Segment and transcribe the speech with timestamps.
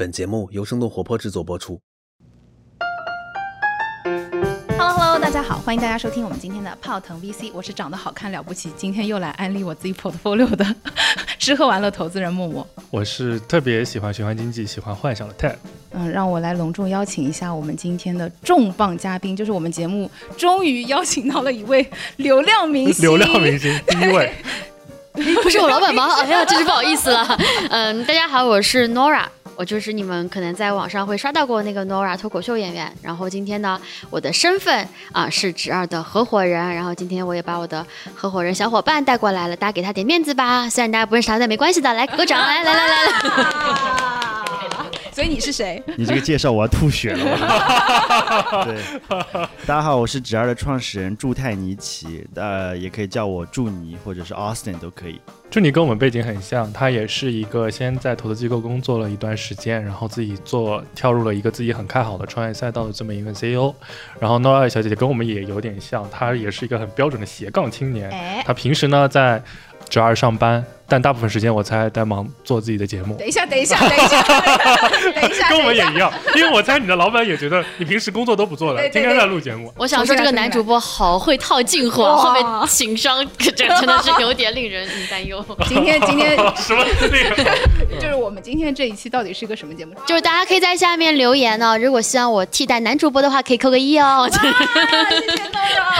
[0.00, 1.78] 本节目由生动活泼制作播出。
[4.78, 10.64] Hello Hello，大家好，欢迎大家收听我们今天的泡腾 VC，我是长得好看了不起，今天又来安利我自己 portfolio 的
[11.38, 12.66] 吃喝玩乐投资人默默。
[12.90, 15.56] 我是特别喜欢循环经济、喜欢幻想的 Ted。
[15.90, 21.86] 嗯，让我来隆重邀请一下我们今天的重磅嘉宾，就是我们节目终于邀请到了一位
[22.16, 24.32] 流量明星， 流量明星 第一位，
[25.12, 26.08] 不是我老板吗？
[26.22, 27.38] 哎呀，真是不好意思了。
[27.68, 29.26] 嗯，大家好，我是 Nora，
[29.60, 32.90] 我就是你们可能在网上会刷到过那个 Nora 脱口秀演员。
[33.02, 33.78] 然后今天呢，
[34.08, 36.74] 我的身份啊是侄儿的合伙人。
[36.74, 40.66] 然后今天我也把我的合伙人小伙伴带过来了，大家给他点面子吧。
[40.70, 44.39] 虽然大家不认识他，但没关系的，来鼓掌，来来来来来。
[45.12, 45.82] 所以你是谁？
[45.96, 47.24] 你这个介绍我要吐血了。
[47.24, 48.80] 我 对，
[49.66, 55.20] 大家好，我是直二的创始人祝泰尼奇，呃，也可以叫我祝尼或者是 Austin 都可以。
[55.50, 63.74] 祝你跟我们背景很像，他也是一个先在投资机构工作了一段时间，然后自己做跳入了一个自己很看好的创业赛道的这么一个 CEO。
[64.20, 68.08] 然后 Nora 小姐姐跟我们也有点像，她也是一个很标准的斜杠青年。
[68.10, 69.42] 哎，她平时呢在
[69.88, 73.14] 直二上班，但大部分时间我猜在忙做自己的节目。
[73.14, 74.22] 等一下，等一下，等一下，
[75.14, 79.72] 等一下，跟我们也一样，因为我猜你的老板也觉得你平时工作都不做的，今天在录节目。
[79.76, 85.44] 我想说这个男主播好会套近乎，哇后面情商这真的是有点令人担忧。
[85.68, 88.00] 今天今天 什么那个？
[88.00, 89.94] 就是我们今天这一期到底是一个什么节目？
[90.06, 94.28] 就是大家可以在下面留言呢、如果希望我替代男主播的话，可以扣个一哦。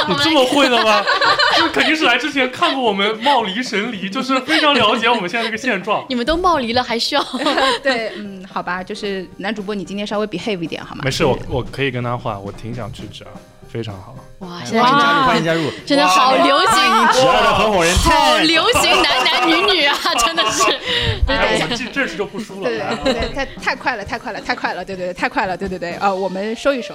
[0.09, 1.03] 你这么会的吗？
[1.57, 6.05] 就是肯定是来之前看过我们冒离神离，就是非常了解我们现在这个现状。
[6.09, 7.25] 你们都冒离了，还需要？
[7.83, 11.03] 对，嗯，好吧，就是男主播，你今天稍微 behave 一点好吗？
[11.05, 13.31] 没事，我我可以跟他换，我挺想去直啊，
[13.71, 14.15] 非常好。
[14.41, 16.69] 哇，现在哇真的欢迎加入， 真的好流行，
[17.13, 20.65] 直二的合伙人好，流行男男女女啊，真的是。
[21.27, 22.69] 对哎，我对们这这次就不输了。
[22.69, 26.95] 对对对对，太太快了，太快了，太快了，对对对，太快了，对对对，啊，我们收一收。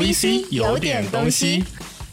[0.00, 1.62] VC 有点东西，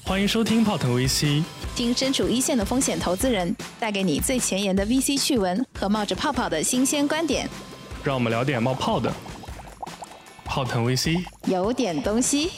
[0.03, 1.42] 欢迎收听泡腾 VC。
[1.74, 7.50] 听身处一线的风险投资人带给你最前沿的 VC 趣闻和冒着泡泡的新鲜观点，
[8.03, 9.09] 让我们聊点冒泡的。
[10.44, 12.52] 泡腾 VC，有点东西。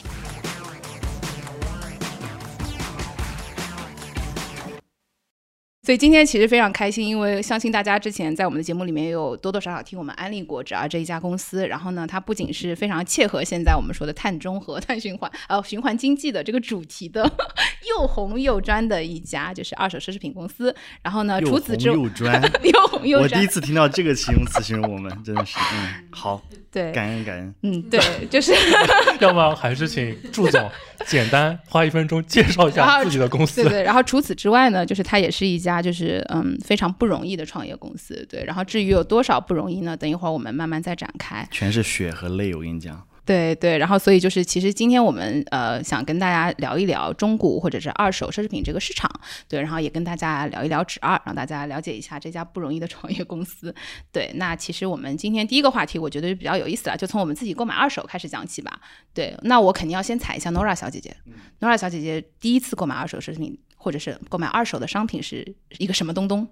[5.90, 11.68] 所以今天其实非常开心，因为相信大家之前在我们的节目里面也有多多少少听我们安利过直啊这一家公司。
[11.68, 17.24] 然后呢，它不仅是非常切合现在我们说的碳中和、碳循环呃循环经济的这个主题的
[17.90, 20.72] 又红又专的一家就是二手奢侈品公司。
[21.02, 22.52] 然后呢，又除此之外，红又专。
[22.64, 26.40] 又红又专 我第一，次听到这个形容词形容我们，真的是，嗯，好，
[26.72, 27.56] 对，感恩感恩。
[27.64, 28.00] 嗯，对，
[28.30, 28.54] 就是。
[29.20, 30.70] 要么还是请祝总
[31.06, 33.70] 简单花一分钟介绍一下自己的公司对。
[33.70, 38.26] 对，然后除此之外呢，就是它也是一家就是嗯非常不容易的创业公司。
[38.30, 39.98] 对，然后至于有多少不容易呢？
[39.98, 41.46] 等一会儿我们慢慢再展开。
[41.52, 43.02] 全是血和泪，我跟你讲。
[43.30, 49.08] 对对，然后所以就是其实今天我们呃想跟大家聊一聊中古或者是二手奢侈品这个市场，
[49.48, 53.76] 对，然后也跟大家聊一聊纸二，让大家了解一下这家不容易的创业公司。
[54.12, 58.82] 对，那其实我们今天第一个话题，我觉得比较有意思了，就从我们自己购买二手开始讲起吧。
[59.14, 61.16] 对，那我肯定要先踩一下 Nora 小姐姐。
[61.60, 66.48] Nora 小姐姐第一次购买二手奢侈品或者是购买二手的商品是一个什么东东？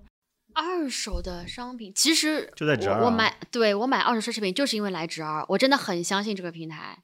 [0.57, 6.97] 二手的商品，其实就在直二啊我我买，对我买二手奢侈品就是因为来直二，我真的很相信这个平台。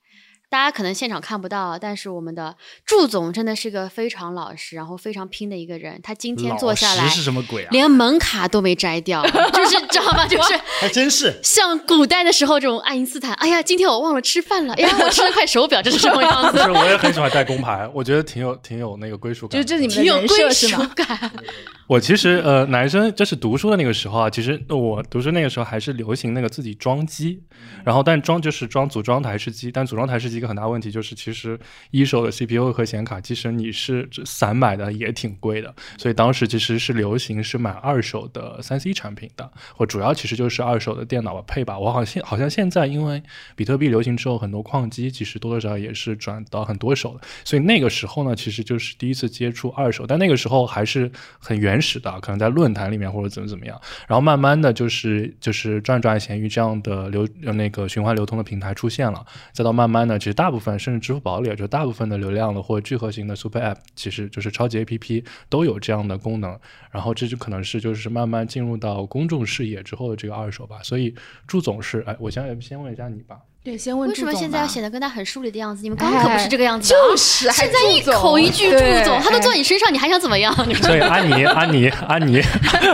[0.54, 2.56] 大家可能现场看不到，但是我们的
[2.86, 6.00] 祝总真的是个非常老实，然后非常拼的一个人。
[6.04, 7.70] 他今天坐下来老实，是什么鬼啊？
[7.72, 10.28] 连门卡都没摘掉， 就是知道吗？
[10.28, 11.40] 就是 还真是。
[11.42, 16.60] 像古代的时候这种爱因斯坦，哎呀，今天我忘了吃饭了，哎呀，我吃了块手表，这是什么样子？
[16.60, 19.64] 其实我也很喜欢戴工牌，我觉得挺有挺有那个归属感的。
[19.66, 20.78] 就是这是你们挺有归属？
[20.94, 21.32] 感。
[21.88, 27.42] 我其实呃，男生就是读书的那个时候啊，其实我读书那个时候还是流行那个自己装机，
[27.84, 31.60] 然后但装就是装组装台式机，但组装台式机一个很大问题就是，其实
[31.90, 41.80] 一手的 CPU 和显卡，即使你是散买的也挺贵的，所以当时其实是流行是买二手的三 C 产品的，或主要其实就是二手的电脑配吧。
[41.80, 43.24] 我好像好像现在因为
[43.56, 51.10] 比特币流行之后，很多矿机其实多多少少也是转到很多手的，所以那个时候呢，其实就是第一次接触二手，但那个时候还是
[51.40, 53.80] 很原始的，可能在论坛里面或者怎么怎么样。
[54.08, 66.60] 然后慢慢的就是就是转转闲鱼这样的流那个循环流通的平台出现了，再到慢慢的，其实大部分甚至支付宝里，就大部分的流量的或聚合型的 Super App，其实就是超级 APP 都有这样的功能。
[66.92, 70.82] 然后这就可能是就是慢慢进入到公众视野之后的这个二手吧。
[70.84, 71.14] 所以
[71.48, 75.84] 祝总是，哎，我先先问一下你吧，对，先问为什么现在要显得跟他很疏离的样子？
[75.84, 80.54] 你们刚刚可不是这个样子就是还现在一口一句祝总，他都哎坐你身上，你还想怎么样？
[80.76, 82.42] 所以安妮，安妮，安妮，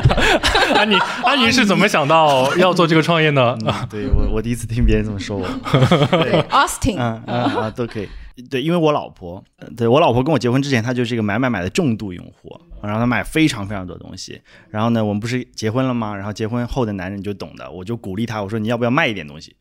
[0.77, 3.57] 安妮，安妮是怎么想到要做这个创业呢？
[3.65, 5.47] 嗯，对我我第一次听别人这么说我。
[6.21, 8.07] 对 Austin，嗯嗯啊，都可以。
[8.49, 14.39] 对，因为我老婆，呃对我老婆跟我结婚之前，她就是一个买买买的重度用户，然后她买非常非常多东西。
[14.69, 16.15] 然后呢，我们不是结婚了吗？
[16.15, 19.55] 然后结婚后的男人就懂的，我就鼓励她，我说你要不要卖一点东西，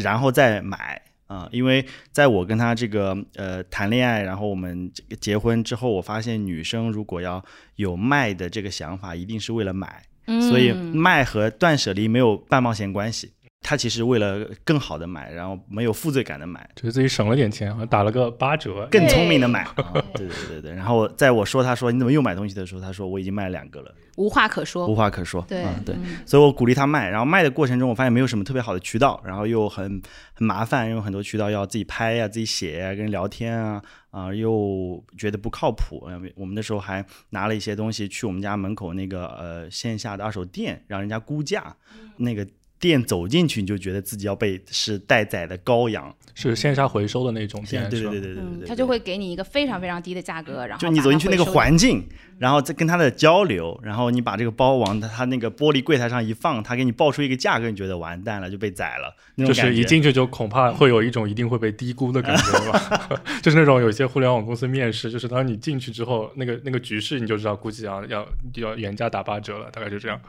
[0.00, 7.42] 然后再买啊、因为在我跟他这个呃谈恋爱，然后我们这个结婚之后，我发现女生如果要
[7.76, 10.02] 有卖的这个想法，一定是为了买。
[10.26, 13.32] 所以嗯卖和断舍离没有半毛钱关系。
[13.66, 18.86] 他其实为了更好的买，然后没有负罪感的买，觉得自己省了点钱，打了个八折。
[18.90, 19.62] 更聪明的买。
[19.62, 19.74] 啊
[20.14, 20.72] 对对对对。
[20.74, 24.94] 然后在我说他说你怎么又买东西的时候，他说我已经卖了两个了，无话可说无。
[24.94, 25.42] 话可说。
[25.48, 25.94] 对嗯对。
[25.94, 30.02] 嗯所以我鼓励他卖，然后卖的过程中，我发现没有什么特别好的渠道，然后又很
[30.34, 36.04] 很麻烦，因为很多渠道要自己拍呀、自己写呀、跟人聊天啊，啊、又觉得不靠谱。
[36.06, 41.74] 呃我们那时候还拿了一些东西去我们家门口那个呃线下的二手店，让人家估价，
[42.18, 42.46] 那个
[42.84, 46.14] 店走进去你就觉得自己要被是待宰的羔羊。
[46.36, 52.04] 是线下回收的那种店，对对对对对他就会给你一个非常非常低的价格，然后就你走进去那个环境，
[52.40, 59.14] 然后再跟他的交流，然后你把这个包往他他那个玻璃柜台上一放，他给你报出一个价格，你觉得完蛋了，就被宰了。
[59.46, 68.26] 就是一进去就恐怕会有一种一定会被低估的感觉吧， 就是那种有些互联网公司面试，就是当你进去之后，那个那个局势你就知道，估计要要
[68.56, 70.20] 要原价打八折了，大概就这样。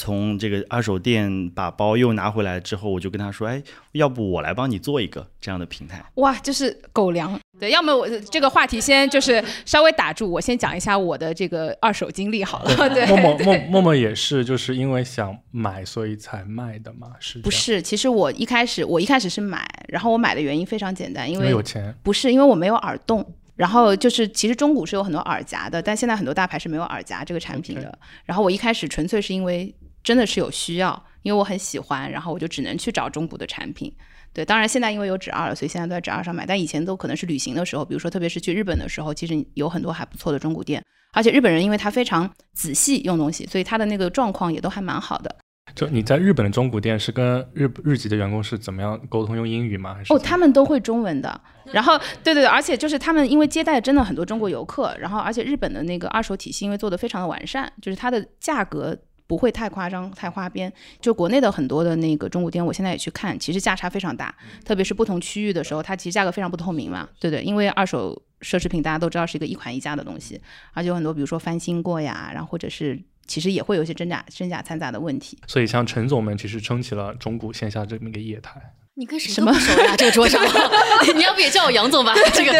[0.00, 3.62] 从这个二手店把包又拿回来之后，我就跟他说：“哎，
[3.92, 6.02] 要不我来帮你做一个这样的平台。
[6.14, 7.38] 哇，就是狗粮。
[7.58, 12.88] 对，要么我这个话题先就是稍微打住，我先讲一下我的这个二手经历好了。
[12.88, 23.34] 对， 默默默默默也是，就是因为想买所以才卖的嘛，是不是，其实我一开始我一开始是买，然后我买的原因非常简单，因因为为有钱，不是因为我没有耳洞。
[23.56, 27.98] 然后就是，其实中古是有很多耳夹的，但现在很多大牌是没有耳夹这个产品的。
[28.24, 29.70] 然后我一开始纯粹是因为
[30.02, 33.92] 真的是有需要，因为我很喜欢，然后我就只能去找中古的产品。
[34.32, 36.46] 对，当然现在因为有纸二了，所以现在都在纸二上买。
[36.46, 40.82] 但以前都可能是旅行的时候，比如说特别是去日本的时候，其实有很多还不错的中古店。
[41.12, 45.36] 而且日本人因为他非常仔细用东西，所以他的那个状况也都还蛮好的。
[45.74, 49.36] 就你在日本的中古店是跟日日籍的员工是怎么样沟通？
[49.36, 49.94] 用英语吗？
[49.94, 51.40] 还是哦，他们都会中文的。
[51.72, 58.96] 然后，对对对，而且就是他们因为接待真的很多中国游客，然后而且日本的那个二手体系因为做的非常的完善，就是它的价格
[59.30, 60.72] 不会太夸张、太花边。
[61.00, 64.34] 就国内的很多的那个中古店，我现在也去看，其实价差非常大，
[64.64, 70.40] 特别是不同区域的时候，它其实价格非常不透明嘛，对对，因为二手奢侈品大家都知道是一个一款一价的东西，
[70.72, 75.38] 而且有很多比如说翻新过呀，然后或者是其实也会有一些真假真假掺杂的问题。
[75.46, 78.60] 所以像陈总们其实撑起了中古线下这么一个业态。
[78.96, 79.94] 你跟谁什么都不熟呀？
[79.96, 80.42] 这个桌上
[81.16, 82.12] 你要不也叫我杨总吧？
[82.34, 82.52] 这个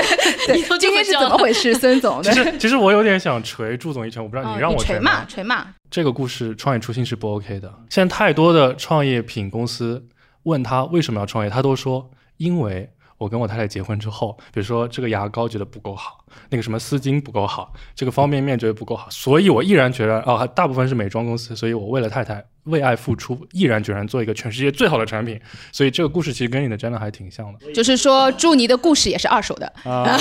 [0.55, 2.23] 你都今天是怎么回事，孙总？
[2.23, 5.25] 其实其实我有点想锤祝总一拳，我不知道哦你让我吗锤嘛？
[5.29, 7.69] 锤嘛，这个故事创业初心是不 OK 的。
[7.91, 10.07] 现在太多的创业品公司
[10.45, 12.89] 问他为什么要创业，他都说因为
[13.19, 16.20] 我跟我太太结婚之后，比如说这个牙膏觉得不够好，
[16.51, 25.41] 那个什么丝巾不够好，这个方便面觉得不够好，所以我毅然决然哦，大部分是美妆公司，所以我为了太太为爱付出，毅然决然做一个全世界最好的产品。
[25.73, 27.73] 所以这个故事其实跟你的真的还挺像的。
[27.73, 29.67] 就是说祝你的故事也是二手的。
[29.85, 30.17] 啊，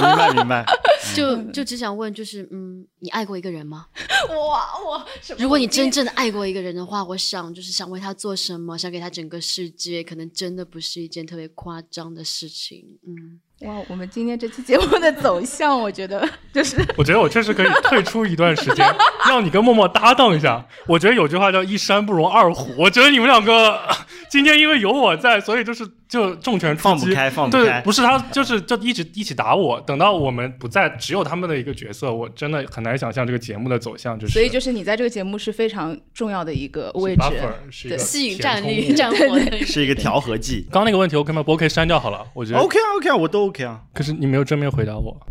[0.00, 0.64] 明白明白。
[1.14, 3.86] 就就只想问，就是嗯，你爱过一个人吗？
[4.28, 4.34] 我
[4.90, 5.06] 我！
[5.38, 12.82] 如果你真正的爱过一个人的话，我想就是想为他做什么，想给他整个世界，可能真的不是一件特别夸张的事情。
[13.06, 18.86] 嗯，哇，我们今天这期节目的走向，我觉得就是我觉得我确实可以退出一段时间，
[19.28, 20.66] 让你跟默默搭档一下。
[20.86, 23.80] 我觉得有句话叫“一山不容二虎”，我觉得你们两个
[24.28, 26.82] 今天因为有我在，所以就是就重拳出击。
[26.82, 27.80] 放不开，放不对，开。
[27.80, 29.80] 不是他，就是就一直一起打我。
[29.82, 34.18] 等到我们不在，只有他们的一个角色，我真的很难想象这个节目的走向。
[34.18, 37.22] 就是，所以就是你在这个节目是非常重要的一个位置。
[37.22, 39.38] buffer 是一个对吸引战力、战火。
[39.64, 40.66] 是一个调和剂。
[40.70, 42.26] 刚刚那个问题，我可不可以可以删掉好了？
[42.34, 43.82] 我觉得 OK 啊 OK 啊，我都 OK 啊。
[43.92, 45.18] 可是你没有正面回答我。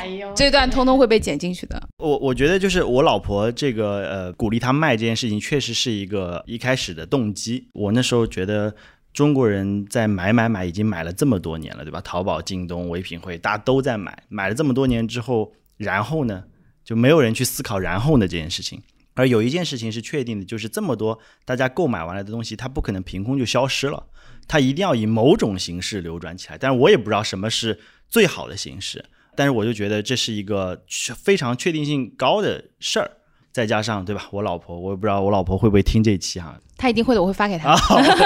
[0.00, 1.82] 哎呦，这段通通会被剪进去的。
[1.98, 7.68] 我我觉得就是我老婆这个呃鼓励她卖这件事情，确实是一个一开始的动机。
[7.72, 8.74] 我那时候觉得
[9.12, 12.00] 中国人在买买买已经买了这么多年了，对吧？
[12.02, 16.44] 淘宝、京东、唯品会，大家都在买，买了这么多年之后，然后呢，
[16.84, 18.82] 就没有人去思考然后呢这件事情。
[19.14, 24.06] 而有一件事情是确定的，就是这么多大家购买完了的东西，它不可能凭空就消失了，
[24.48, 26.58] 它一定要以某种形式流转起来。
[26.58, 30.82] 但是我也不知道什么是最好的形式，但是我就觉得这是一个
[31.16, 33.10] 非常确定性高的事儿。
[33.52, 37.74] 再加上对吧，我老婆，我也不知道我老婆会不会听这一期哈，她一定会的，我会发给她。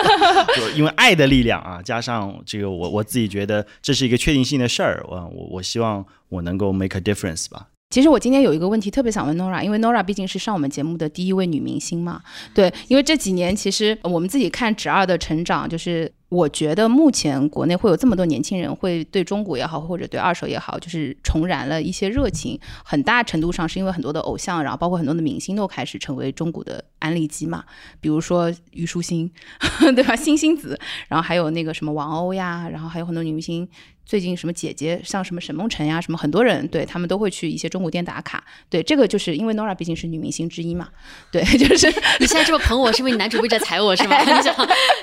[0.57, 7.69] 就因为爱的力量啊，加上这个我我自己觉得这是一个确定性的事儿，我我我希望我能够 make a difference 吧。
[7.91, 12.23] 其实我今天有一个问题特别想问 Nora，因为 Nora 毕竟是上我们节目的第一位女明星嘛。
[12.55, 22.57] 对，因为这几年其实我们自己看侄二的成长，就是我觉得目前国内会有这么多年轻人会对中古也好，或者对二手也好，就是重燃了一些热情。
[22.85, 27.65] 很大程度上是因为很多的偶像，然后包括很多的明星都开始成为中古的安利机嘛。
[28.01, 29.29] 比如说虞书欣，
[29.97, 30.15] 对吧？
[30.15, 30.79] 星星子，
[31.09, 33.69] 然后还有那个什么王鸥呀，然后还有很多女明星。
[34.11, 38.43] 最近什么姐姐，像什么沈梦辰呀，什么很多人对他们都会去一些中古店打卡。
[38.69, 40.89] 对，这个就是因为 Nora 毕竟是女明星之一嘛。
[41.31, 41.87] 对，就是
[42.19, 44.19] 你现在这么捧我，是因为你男主播在踩我是吗？
[44.27, 44.53] 你想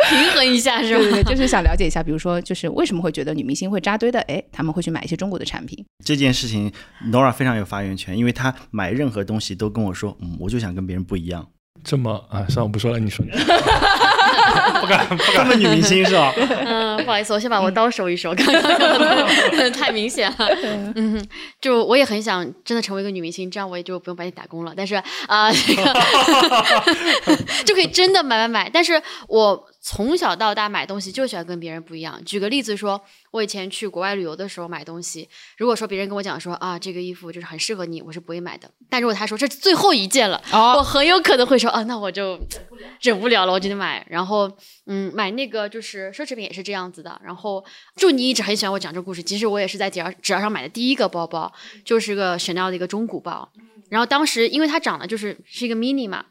[0.10, 1.00] 平衡一下是吗？
[1.00, 4.20] 对对对，就是想了解一下，比如说就是为什么会觉得女明星会扎堆的？
[4.24, 5.86] 哎，他们会去买一些中国的产品。
[6.04, 6.70] 这件事情
[7.10, 11.48] Nora 非常有发言权，因为她买任何东西都跟我说，嗯，我就想跟别人不一样。
[11.82, 13.26] 这么啊，算了，我不说了，你说。
[14.82, 16.34] 不敢，不敢，这么女明星是吧？
[16.66, 20.48] 嗯， 不好意思，我先把我刀收一收，刚刚太明显了。
[20.96, 21.26] 嗯，
[21.62, 24.74] 就我也很想真的成为一个女明星，这样我也就不用白天打工了。
[24.76, 24.96] 但是
[25.28, 25.94] 啊，这 个
[27.66, 28.70] 就可以真的买买买。
[28.70, 32.20] 但是我从小到大买东西就喜欢跟别人不一样。
[32.26, 33.02] 举个例子说。
[33.38, 38.70] 我以前去国外旅游的时候买东西，如果说别人跟我讲说啊这个衣服就是很适合你，我是不会买的。
[38.90, 42.40] 但如果他说这是最后一件了，我很有可能会说啊那我就
[43.02, 44.06] 忍不了了，我就得买。
[44.10, 44.52] 然后
[44.88, 47.22] 嗯买那个就是奢侈品也是这样子的。
[47.24, 47.64] 然后
[47.96, 51.54] 祝你一直很喜欢我讲这个故事，其实我也是在纸纸上买的第一个包包，
[51.86, 53.52] 就是个 Chanel 的一个中古包。
[53.90, 56.26] 然后当时因为它长得就是是一个 mini 嘛，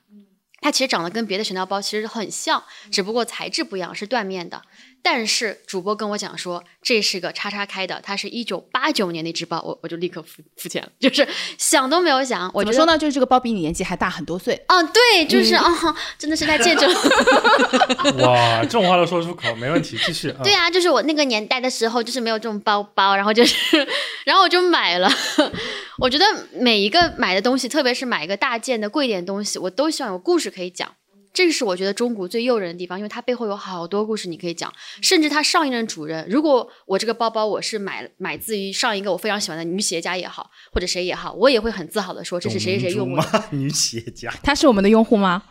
[0.61, 4.61] 它其实长得跟别的 Chanel 包其实很像，只不过材质不一样，是缎面的。
[5.09, 11.25] 但是主播跟我讲说，这是个叉叉开的，它是一九八九年的一只包，我我就立刻付付钱了，就是
[11.57, 12.51] 想都没有想。
[12.53, 12.99] 我怎么说呢？
[12.99, 14.61] 就是这个包比你年纪还大很多岁。
[14.67, 15.65] 哦，对，就是啊，
[16.19, 16.93] 真的是在见证。
[18.19, 20.35] 哇，这种话都说出口，没问题，继续。
[20.43, 23.87] 对啊，就是我那个年代的时候，就是没有这种包包，然后就是，
[24.25, 25.09] 然后我就买了。
[25.99, 30.97] 我觉得每一个买的东西，特别是买一个大件的贵一点东西，我都希望有故事可以讲。
[31.37, 45.43] 这是我觉得中古最诱人的地方，因为它背后有好多故事你可以讲，甚至它上一任主人，如果我这个包包我是买买自于上一个我非常喜欢的女企业家也好，或者谁也好，我也会很自豪的说这是谁谁谁用过的 女企业家，她是我们的用户吗？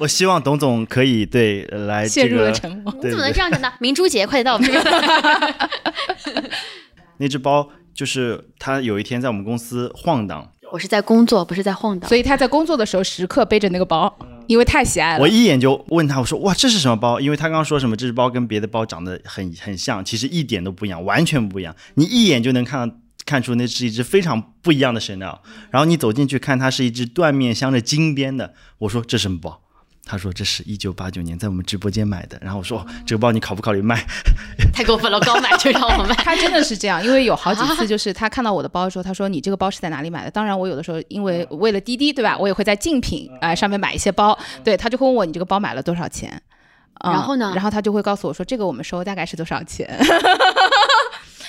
[0.00, 2.92] 我希望董总可以对来陷入了沉默。
[3.00, 3.72] 你怎么能这样讲呢？
[3.78, 6.50] 明珠姐，快点到我们这边。
[7.18, 10.52] 那只包就是他有一天在我们公司晃荡。
[10.72, 12.08] 我是在工作，不是在晃荡。
[12.08, 14.18] 所以他在工作的时候时刻背着那个包，
[14.48, 15.20] 因为太喜爱了。
[15.20, 21.76] 我一眼就问他，我说：“哇，这是什么包？”因为他刚刚说什么，这只包跟别的包长得很很像，其实一点都不一样，完全不一样。
[21.94, 25.40] 你一眼就能看到看出那是一只非常不一样的神料。
[25.70, 28.54] 然后你走进去看，它是一只缎面镶着金边的。
[28.78, 29.60] 我说：“这什么包？”
[30.08, 34.02] 他说这是一九八九年在我们直播间买的，然后我说这个包你考不考虑卖？
[34.72, 36.14] 太过分了，刚买就让我卖。
[36.24, 40.30] 他真的是这样，因为有好几次 就是他看到我的包的时候，他说你这个包是在哪里买的？
[40.30, 46.40] 当然我有的时候因为为了滴滴对吧，我也会在竞品啊上面买一些包，对他就会问我你这个包买了多少钱？
[47.04, 47.52] 然后呢？
[47.54, 49.88] 然后他就会告诉我说这个我们收大概是多少钱？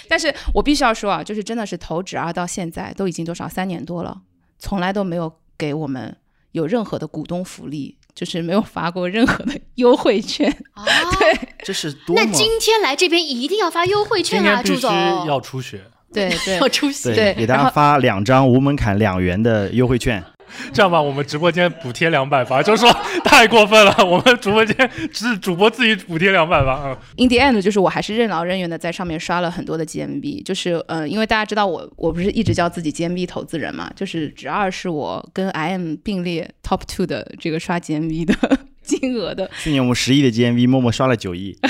[0.10, 4.22] 但是我必须要说啊，就是真的是投纸二到现在都已经多少三年多了，
[4.60, 6.16] 从来都没有给我们
[6.52, 7.96] 有任何的股东福利。
[8.20, 10.52] 就是没有发过任何的优惠券，
[11.18, 14.94] 对，这是多那今天来这边一定要发优惠券啊，朱总。
[15.26, 15.80] 要出血，
[16.12, 20.22] 对对，要出血，对， 给大家发两张无门槛两元的优惠券。
[20.74, 22.92] 这样吧，我们直播间补贴两百吧，就说
[23.24, 26.74] 太过分了，我们直播间只主播自己补贴两百吧。
[26.74, 38.36] 啊，In the end，就是我还是任劳任怨的在上面刷了很多的 GMB，就是呃，因为大家知道我我不是一直叫自己 GMB 投资人嘛，就是只二是我跟 IM 并列 top two 的这个刷 GMB 的
[38.84, 39.50] 金额的。
[39.60, 41.58] 去年我们十亿的 GMV，默默刷了九亿。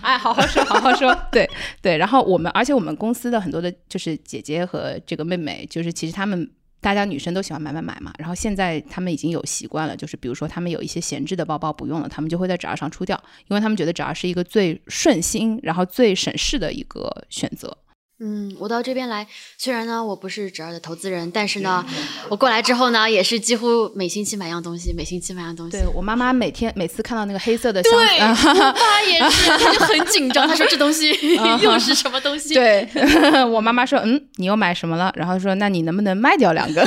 [0.00, 1.48] 哎，好好说，好好说，对
[1.82, 1.98] 对。
[1.98, 6.48] 然后我们，而且我们公司的很多的，就是姐姐和这个妹妹，就是其实他们。
[6.80, 17.76] 大家女生都喜欢买买买嘛，然后现在她们已经有习惯了，就是比如说她们有一些闲置的包包不用了，她们就会在纸二上出掉，因为她们觉得纸二是一个最顺心，然后最省事的一个选择。
[18.20, 21.84] 嗯，我到这边来，虽然呢我不是侄儿的投资人，但是呢，
[22.28, 25.78] 我过来之后呢，也是几乎每星期买样东西，每星期买样东西。
[25.78, 27.92] 对我妈妈每天每次看到那个黑色的箱
[28.34, 31.10] 子，我爸 也是，他就很紧张，她说这东西
[31.62, 32.54] 又是什么东西？
[32.54, 32.88] 对
[33.48, 35.12] 我妈妈说，嗯，你又买什么了？
[35.14, 36.84] 然后说，那你能不能卖掉两个？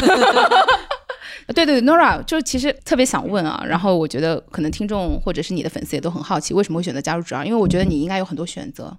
[1.56, 7.46] 对对对，Nora 就其实特别想问啊，然后我觉得可能听众或者是你的粉丝也都很好奇，为什么会选择加入侄儿？
[7.46, 8.98] 因为我觉得你应该有很多选择。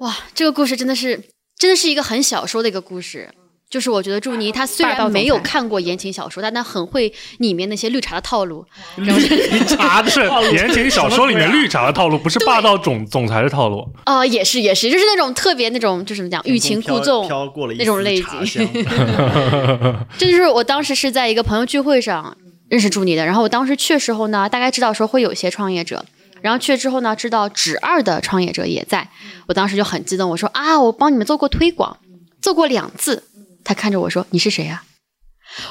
[0.00, 1.22] 哇，这个故事真的是。
[1.60, 3.28] 真的是一个很小说的一个故事，
[3.68, 8.64] 就是我觉得祝妮她虽然没有看过言情小说，但她很会里面那些绿茶的套路。
[8.96, 9.12] 绿
[9.66, 10.22] 茶是
[10.54, 13.86] 言情小说里面绿茶的套路，不是霸道总总裁的套路。
[14.04, 18.66] 啊、也是也是，就是那种特别那种，就是怎么讲，欲擒故纵，飘过了那种类茶型。
[18.66, 18.66] 香
[20.16, 22.34] 这就是我当时是在一个朋友聚会上
[22.70, 26.02] 认识祝妮的，然后我当时去的时候呢，大概知道说会有些创业者，
[26.42, 29.08] 然后去了之后呢，知道纸二的创业者也在，
[29.46, 31.98] 我当时就很激动，我说啊，我帮你们做过推广，
[32.40, 33.24] 做过两次。
[33.62, 34.82] 他看着我说：“你是谁呀、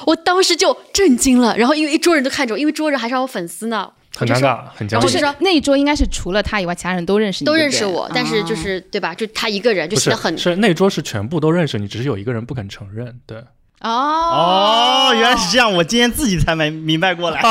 [0.06, 5.22] 我当时就震惊了，然后因为一桌人都看着我，因为桌人还是我粉丝呢，很尴尬，很僵就是硬。
[5.22, 9.14] 就说那一桌应该是除了他以外，其他人都认识你，都认识我，但是就啊是对吧？
[9.16, 13.20] 就他一个人就显得很是那桌是全部都认识你，只是有一个人不肯承认。
[13.26, 13.44] 对，
[13.82, 17.42] 哦哦，原来是这样，我今天自己才没明白过来。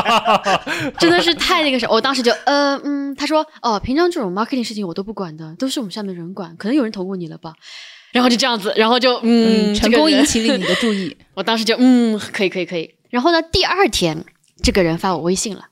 [0.98, 7.54] 真的是太那个啥，我当时就呃嗯，他说哦，平常这种 marketing 事情我都不管的，都是我们下面人管，可能有人投过你了吧。
[8.12, 11.16] 然后就这样子，然后就嗯，嗯，成功引起了你的注意。
[11.34, 12.94] 我当时就嗯，可以可以可以。
[13.10, 14.24] 然后呢，第二天
[14.62, 15.66] 这个人发我微信了，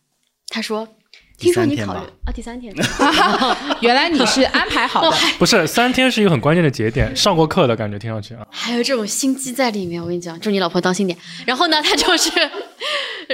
[0.48, 0.88] 他说
[1.37, 2.00] ：“听说你考虑
[2.35, 3.21] 第三天啊，第三天，
[3.81, 8.47] 原来你是安排好的，不是三天是一个很关键的节点，上过课的感觉，听上去啊。
[8.50, 10.00] 还有这种心机在里面。
[10.00, 11.19] 我跟你讲，祝你老婆当心点。
[11.47, 12.31] 然后呢，他就是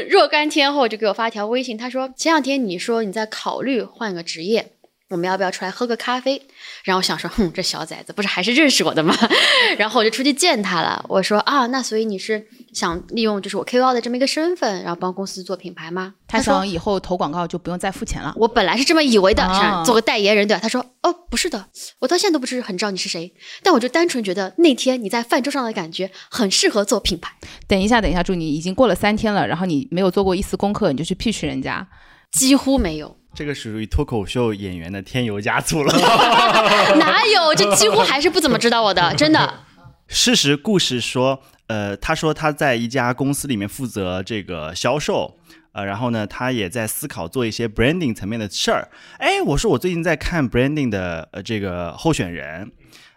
[0.09, 4.73] 若干天后就给我发条微信，他说前两天你说你在考虑换个职业。
[5.13, 6.41] 我们要不要出来喝个咖啡？
[6.85, 9.15] 然后我想说，哼，这小崽子不是还是认识我的吗？
[9.77, 11.05] 然后我就出去见他了。
[11.07, 12.43] 我说啊，那所以你是
[12.73, 16.15] 想利用就是我 KOL 的这么一个身份，然后帮公司做品牌吗？
[16.27, 18.33] 他说想以后投广告就不用再付钱了。
[18.39, 20.61] 我本来是这么以为的，哦想做个代言人对吧？
[20.63, 21.67] 他说哦，不是的，
[21.99, 27.31] 我到现在都不是很知道你是谁，但我就单纯觉得那天你在饭桌上的感觉很适合做品牌，
[27.69, 31.87] 等一下，等一下，祝你已经过了三天了，然后你没有做过一丝功课，你就去 pitch 人家，
[32.33, 35.93] 几乎没有，这个属于脱口秀演员的添油加醋了。
[36.99, 37.55] 哪有？
[37.55, 39.61] 这几乎还是不怎么知道我的， 真的。
[40.09, 45.39] 事实故事说，呃，他说他在一家公司里面负责这个销售，
[45.73, 48.91] 呃，然后呢，他也在思考做一些 branding 层面的事儿。
[49.19, 52.71] 哎，我说我最近在看 branding 的呃这个候选人，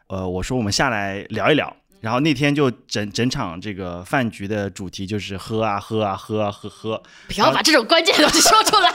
[0.07, 1.75] 呃，我说我们下来聊一聊。
[2.05, 8.93] 然后那天就整整场这个饭局的主题就是喝啊喝啊喝啊喝喝，不要把这种关键东西说出来。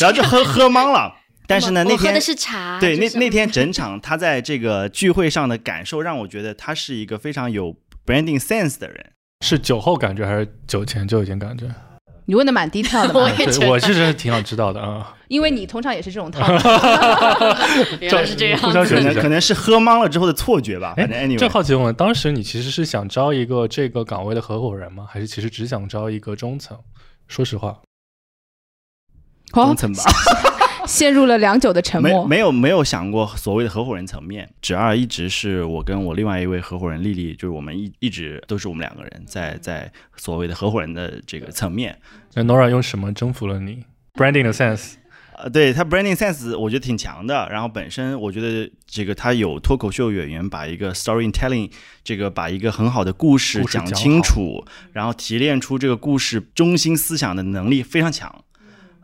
[0.00, 1.14] 然后就喝喝懵了。
[1.46, 2.80] 但是呢，那天喝的是茶。
[2.80, 9.12] 对，那就是那天整场他在这个聚会上的感受，让我觉得他是一个非常有 branding sense 的人。
[9.42, 11.72] 是酒后感觉还是酒前就已经感觉？
[12.26, 15.14] 你问的蛮低调的我嘛， 对，也觉得我其实挺想知道的啊。
[15.28, 16.54] 因为你通常也是这种套路。
[18.00, 25.06] 原来是这样可能可能是喝懵了之后的错觉吧，哎反正，正 anyway，好奇问问，当时你其实是想招一个这个岗位的合伙人吗？
[25.10, 26.78] 还是其实只想招一个中层？
[27.26, 27.78] 说实话，
[29.52, 30.02] 哦，中层吧，
[30.86, 32.26] 陷入了良久的沉默。
[32.26, 34.48] 没有没有想过所谓的合伙人层面。
[34.60, 41.98] 指二一直是我跟我另外一位合伙人丽丽，就是我们一一直都是我们两个人在在所谓的合伙人的这个层面。
[42.34, 44.94] 那 Nora 用什么征服了你？Branding 的 sense，
[45.36, 51.70] 呃，对他 branding sense 我觉得挺强的，然后本身我觉得这个他有脱口秀演员把一个 storytelling
[52.04, 58.43] 这个把一个很好的故事讲清楚，然后提炼出这个故事中心思想的能力非常强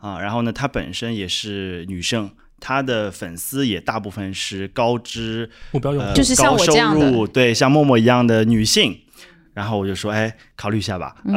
[0.01, 0.19] 啊。
[0.19, 8.99] 然后呢，她本身也是女生，她的粉丝也大部分是高知呃目标用户就是像我这样的对，像默默一样的女性。
[9.53, 11.13] 然后我就说，哎，考虑一下吧。
[11.25, 11.35] 嗯，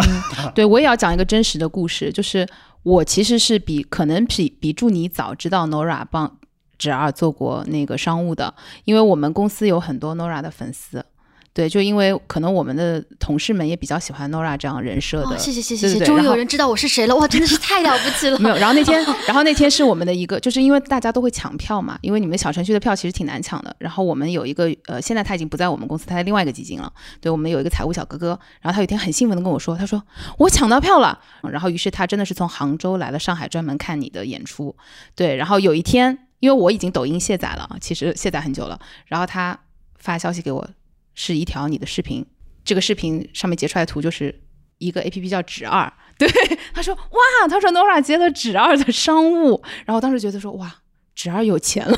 [0.55, 2.46] 对我也要讲一个真实的故事，就是
[2.85, 6.38] 我其实是比可能比比祝你早知道 Nora 帮
[6.79, 11.05] 侄儿做过那个商务的，因为我们公司有很多 Nora 的粉丝。
[11.54, 18.36] 对，就因为可能我们的同事们也比较喜欢 Nora 这样人设的，哦，谢谢谢谢谢谢，终于有人知道我是谁了，哇，真的是太了不起了。
[18.40, 23.74] 没有，然后那天， 然后那天是我们的一个，就是因为大家都会抢票嘛，因为你们小程序的票其实挺难抢的。
[23.78, 26.92] 然后我们有一个，呃，现在他已经不在我们公司，他在另外一个基金了。
[27.20, 30.02] 对我们有一个财务小哥哥，然后他有一天很兴奋的跟我说，他说
[30.38, 31.20] 我抢到票了。
[31.48, 34.74] 然后于是他真的是从杭州来了上海专门看你的演出。
[35.14, 39.56] 对，然后有一天，因为我已经抖音卸载了，其实卸载很久了，然后他
[39.96, 40.68] 发消息给我，
[41.14, 42.24] 是一条你的视频，
[42.64, 44.42] 这个视频上面截出来图就是
[44.79, 46.29] 一个 A P P 叫指二，对，
[46.74, 50.74] 他说哇，他说 Nora 接了指二的商务，然后当时觉得说哇，
[51.14, 51.96] 指二有钱了，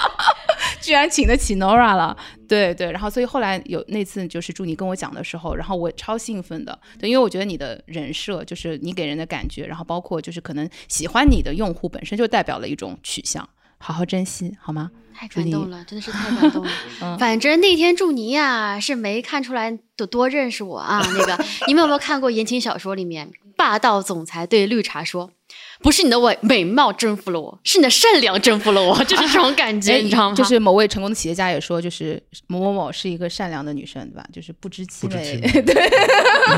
[0.80, 2.16] 居然请得起 Nora 了，
[2.48, 13.46] 对对，然后所以后来有那次就是祝你跟我讲的时候，然后我超兴奋的，对，因为我觉得你的人设就是你给人的感觉，然后包括就是可能喜欢你的用户本身就代表了一种取向，
[13.78, 14.90] 好好珍惜好吗？
[15.14, 16.70] 太感动了，真的是太感动了。
[17.02, 21.00] 嗯反正那天祝你呀、是没看出来有多认识我啊。
[21.04, 25.32] 那个，你们有没有看过言情小说里面霸道总裁对绿茶说
[25.80, 30.34] ：“不是你的美美貌征服了我，是你的善良征服了我， 就是这种感觉，哎你知道吗？
[30.34, 34.24] 就是某位成功的企业家也说，就是某某某是一个善良的女生，对吧？
[34.32, 35.40] 就是不知其不知美。
[35.62, 35.90] 对，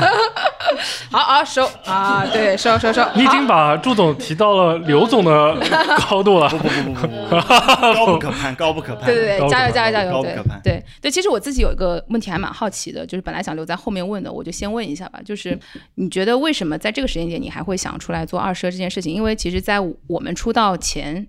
[1.11, 3.05] 好好收啊，对，收收收。
[3.15, 5.55] 你已经把祝总提到了刘总的
[6.09, 6.49] 高度了。
[6.49, 7.35] 不不不不不，
[7.93, 9.05] 高不可攀，高不可攀。
[9.05, 10.11] 对对对，加油加油加油！
[10.23, 15.19] 对高不可攀对对，其实我自己有一个问题还蛮好奇的，就是本来想留在后面问的，我就先问一下吧。
[15.23, 15.57] 就是
[15.95, 19.10] 你觉得为什么在这个时间点你还会想出来做二奢这件事情？
[19.11, 21.27] 因为其实，在我们出道前，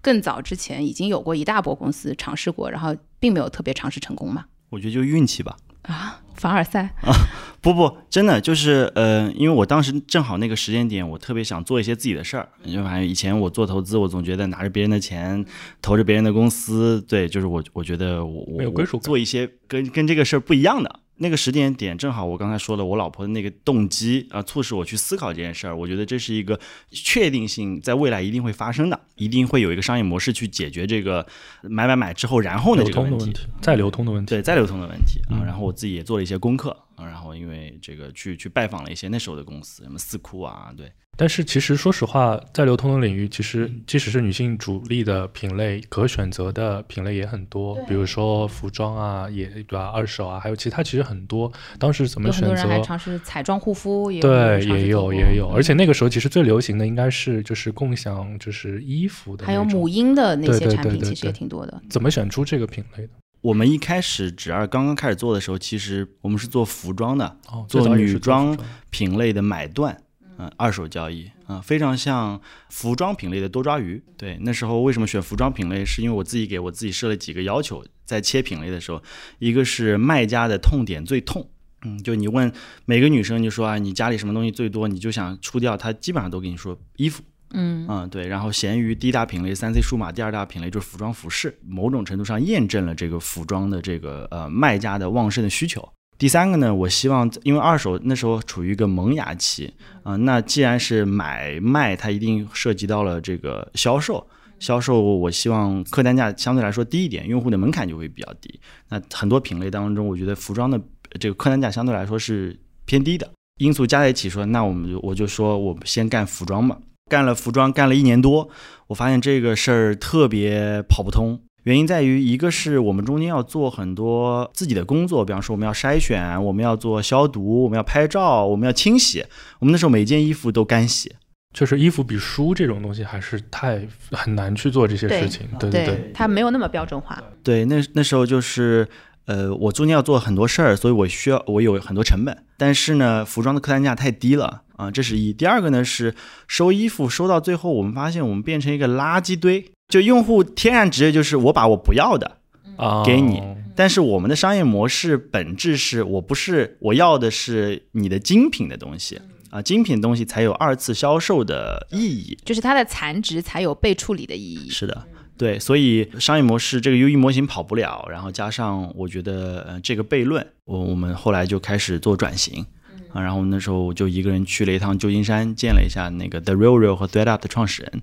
[0.00, 4.44] 更早之前已经有过一大波公司尝试过，然后并没有特别尝试成功嘛。
[4.70, 5.56] 我觉得就运气吧。
[5.82, 7.12] 啊，凡尔赛啊，
[7.60, 12.48] 不不，真的就是呃，因为我当时正好那个时间点，我特别想做一些自己的事儿。
[12.62, 15.44] 因为反正以前我做投资，我总觉得拿着别人的钱，
[15.80, 21.00] 投着别人的公司，对，就是我我觉得我我我没有归属感做一些跟跟这个事儿不一样的。
[21.16, 25.76] 那个时间点正好，我刚才说了，我老婆的那个动机啊、促使我去思考这件事儿。
[25.76, 26.58] 我觉得这是一个
[26.90, 31.24] 确定性，在未来一定会发生的，一定会有一个商业模式去解决这个
[31.62, 33.24] 买买买之后然后呢这个问题。
[33.26, 34.30] 问题，再流通的问题。
[34.30, 35.38] 对，再流通的问题啊。
[35.38, 49.88] 嗯然后我自己也做了一些功课啊，然后因为这个去去拜访了一些那时候的公司，什么四库啊，对，但是其实说实话，在流通的领域，其实即使是女性主力的品类，可选择的品类也很多，比如说服装啊，也对吧？
[49.88, 51.52] 二手啊，还有其他其实很多。
[51.78, 52.54] 当时怎么有很选择？
[52.54, 61.82] 多人还尝试彩妆护肤，也有对，也有也有，嗯而且那个时候其实最流行的应该是就是共享就是衣服的，还有母婴的那些产品，其实也挺多的。
[61.90, 63.10] 怎么选出这个品类的？
[63.42, 68.56] 我们一开始只二刚刚开始做的时候，其实我们是做服装的，哦，做女装
[68.88, 70.00] 品类的买断，
[70.42, 74.02] 嗯、二手交易啊、非常像服装品类的多抓鱼。
[74.16, 79.00] 对，那时候为什么选服装品类，是因为我自己给我自己设了几个要求，在切品类的时候，
[79.38, 81.48] 一个是卖家的痛点最痛。
[81.84, 82.52] 嗯，就你问
[82.84, 87.22] 每个女生，就说啊，你家里什么东西最多，你就想出掉，她基本上都跟你说衣服。
[87.54, 95.86] 嗯嗯，对，然后闲鱼第一大品类，三 C 数码第二大品类就是服装服饰，某种程度上验证了这个服装的这个呃卖家的旺盛的需求。
[96.22, 104.24] 第三个呢，我希望因为二手那时候处于一个萌芽期啊、那既然是买卖，它一定涉及到了这个销售。
[104.60, 108.60] 销售，我希望客单价相对来说低一点，用户的门槛就会比较低。
[108.88, 110.78] 那很多品类当中，我觉得服装的
[111.10, 113.28] 呃这个客单价相对来说是偏低的。
[113.60, 116.78] 因素加在一起说，那我们就我就说我们先干服装吧。
[117.10, 118.48] 干了服装干了一年多，
[118.86, 121.40] 我发现这个事儿特别跑不通。
[121.64, 129.24] 原因在于，一个是我们中间要做很多自己的工作，比方说我们要筛选，我们要做消毒，我们要拍照，我们要清洗。
[129.60, 131.14] 我们那时候每件衣服都干洗，
[131.54, 135.46] 确实衣服比书这种东西还是太很难去做这些事情。
[135.60, 137.22] 对对对，它没有那么标准化。
[137.44, 138.88] 对，那那时候就是，
[139.26, 142.36] 呃，我中间要做很多事儿，所以我需要我有很多成本。
[142.56, 145.32] 但是呢，服装的客单价太低了啊，这是一。
[145.32, 146.14] 第二个呢是
[146.48, 152.38] 收衣服收到最后，我们发现我们变成一个垃圾堆，就用户天然职业就是我把我不要的，
[152.78, 153.42] 啊，给你
[153.76, 162.38] 但是我们的商业模式本质是我不是我要的是你的精品的东西啊，精品东西才有二次销售的意义。
[162.42, 164.70] 就是它的残值才有被处理的意义。
[164.70, 165.04] 是的，
[165.36, 172.64] 对，所以商业模式这个 UE 模型跑不了，然后加上我觉得呃这个悖论，我我们后来就开始做转型。
[173.12, 178.02] 啊，然后那时候我就一个人去了一趟旧金山，见了一下那个 The Real Real 和 ThreadUp 的创始人，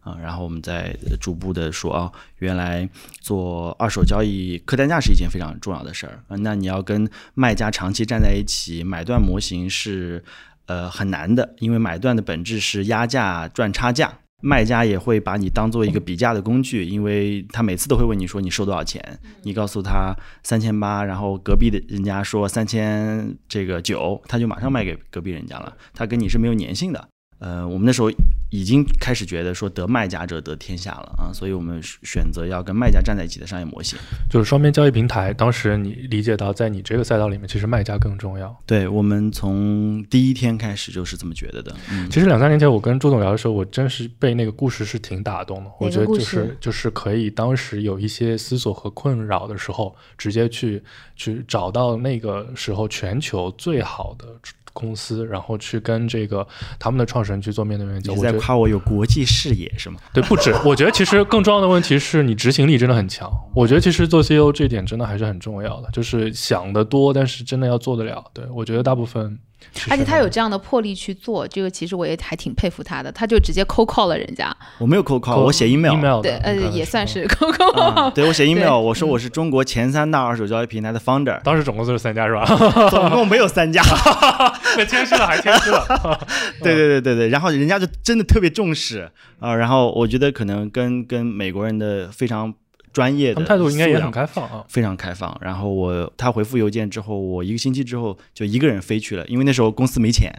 [0.00, 2.88] 啊，然后我们再逐步的说啊，原来
[3.20, 10.24] 做二手交易客单价是一件非常重要的事儿啊，那你要跟卖家长期站在一起，买断模型是
[10.66, 14.12] 呃很难的，因为买断的本质是压价赚差价。
[14.42, 27.06] 卖家也会把你当做一个比价的工具，因为他每次都会问你说你收多少钱，你告诉他三千八，然后隔壁的人家说三千这个九，他就马上卖给隔壁人家了，他跟你是没有粘性的。
[27.38, 28.10] 呃，我们那时候
[28.50, 33.98] 已经开始觉得说得卖家者得天下了啊，所以我们选择要跟卖家站在一起的商业模型。
[34.28, 35.32] 就是双边交易平台。
[35.32, 38.54] 当时你理解到，在你这个赛道里面，其实卖家更重要。
[38.66, 41.74] 对我们从第一天开始就是这么觉得的。
[41.90, 45.70] 嗯，其实两三年前我跟朱总聊的时候，我真是被那个故事是挺打动的。
[45.78, 50.82] 我觉得就是就是可以当时有一些思索和困扰的时候，直接去
[51.14, 54.26] 去找到那个时候全球最好的
[54.72, 56.46] 公司，然后去跟这个
[56.78, 58.16] 他们的创始人去做面对面交流。
[58.16, 59.98] 你在夸我有国际视野是吗？
[60.12, 63.30] 对不止， 我觉得其实更重要的问题是你执行力真的很强。
[63.54, 68.24] 我觉得其实做 CEO 这一点真的还是很重要的，就是想得多，但是真的要做得了。
[68.32, 69.38] 对我觉得大部分
[69.88, 73.10] 而且他有这样的魄力去做，这个其实我也还挺佩服他的。
[73.12, 75.92] 他就直接 c call 了人家，我没有 call call，我写 email。
[75.92, 77.80] email 对，呃，也算是 c call。
[77.80, 82.44] 啊，对我写 email，我说我是中国前三大二手交易平台的 founder，当时总共就是三家是吧？
[82.90, 83.82] 总共没有三家。
[84.76, 85.84] 那谦虚了还谦虚了。
[86.62, 92.52] 对对对对对，然后人家就真的特别重视啊、然后我觉得可能跟跟美国人的非常
[92.92, 94.64] 专业的他们态度应该也很开放啊。
[94.68, 95.36] 非常开放。
[95.40, 100.32] 然后我他回复邮件之后，我一个星期之后就一个人飞去了，因为那时候公司没钱，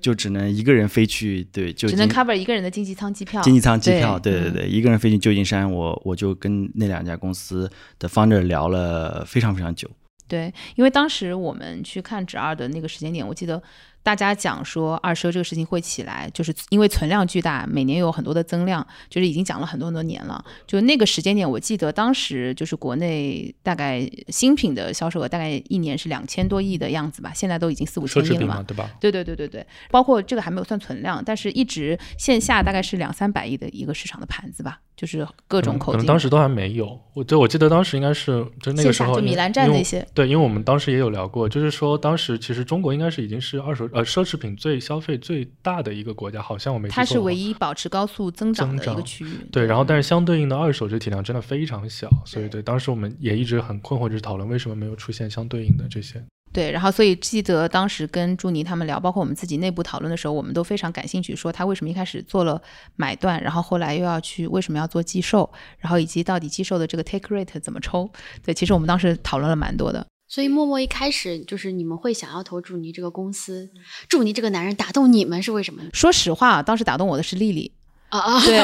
[0.00, 3.42] 就只能一个人飞去，对，就只能 cover 一个人的经济舱机票。
[3.42, 9.90] 经济舱机票，对嗯对对对，一个人飞去旧金山，我我就跟那两家公司的 founder 聊了非常非常久。
[10.28, 13.62] 对，因为当时我们去看指二的那个时间点，我记得
[14.06, 20.44] 大家讲说二奢这个事情会起来，就是因为存量巨大，每年有很多的增量，就是已经讲了很多很多年了。
[20.64, 28.62] 就那个时间点，我记得当时就是国内大概新品的销售额大概一年是两千多亿的样子吧，现在都已经四五千亿了嘛。
[28.62, 28.88] 对吧？
[29.00, 35.86] 对对对对对，包括这个还没有算存量，但是一直线下大概是两三百亿的一个市场的盘子吧，就是各种口径。
[35.86, 36.96] 可能可能当时都还没有。
[37.12, 49.30] 我对我记得当时应该是就那个时候，就米兰站那些对，因为我们当时也有聊过，就是说当时其实中国应该是已经是二手呃奢侈品最消费最大的一个国家，好像我没它是唯一保持高速增长的一个区域。
[49.50, 56.22] 对，然后但是相对应的二手这体量真的非常小，所以对当时我们也一直很困惑，就是讨论为什么没有出现相对应的这些。
[56.52, 62.60] 对，然后所以记得当时跟朱妮他们聊，包括我们自己内部讨论的时候，我们都非常感兴趣，说他为什么一开始做了
[62.96, 68.10] 买断，然后后来又要去为什么要做寄售，然后以及到底寄售的这个 take rate 怎么抽。
[68.44, 70.06] 对，其实我们当时讨论了蛮多的。
[70.28, 73.70] 所以默默一开始就是你们会想要投祝尼这个公司，
[74.08, 75.88] 祝尼这个男人打动你们是为什么呢？
[75.92, 77.72] 说实话，当时打动我的是丽丽。
[78.08, 78.40] 啊啊！
[78.40, 78.56] 对，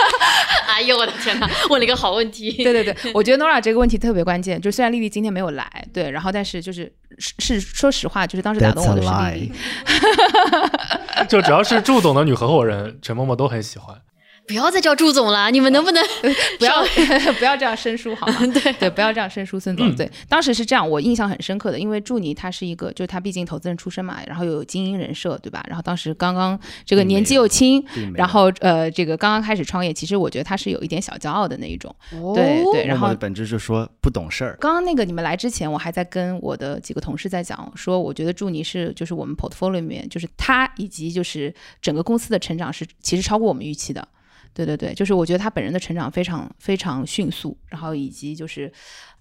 [0.66, 2.50] 哎呦我的天哪，问了一个好问题。
[2.64, 4.58] 对对对，我觉得 Nora 这个问题特别关键。
[4.58, 9.52] 就虽然丽丽今天没有来，对，然后但是就是是是说实话，就是当时打动我的是丽丽。
[11.28, 13.94] 就只要是祝总的女合伙人，陈默默都很喜欢。
[14.48, 16.02] 不要再叫祝总了，你们能不能
[16.58, 16.82] 不要
[17.38, 18.34] 不要这样生疏好吗？
[18.52, 19.94] 对对，不要这样生疏，孙总。
[19.94, 25.62] 对，当时是这样，我印象很深刻的，因为祝尼他是一个，就是他毕竟投资人出身嘛，然后又有精英人设，对吧？
[25.68, 27.84] 然后当时刚刚这个年纪又轻，
[28.14, 31.94] 然后呃，这个刚刚开始创业，其实我觉得他是有一点小骄傲的那一种。
[32.12, 34.56] 哦对对，然后的本质就是说不懂事儿。
[34.60, 44.06] 刚刚那个你们来之前，我还在跟我的几个同事在讲，说我觉得祝尼是就是我们 portfolio 里面，就是他以及就是整个公司的成长是其实超过我们预期的。
[44.54, 48.72] 对对对，就是我觉得他本人的成长非常非常迅速，然后以及就是。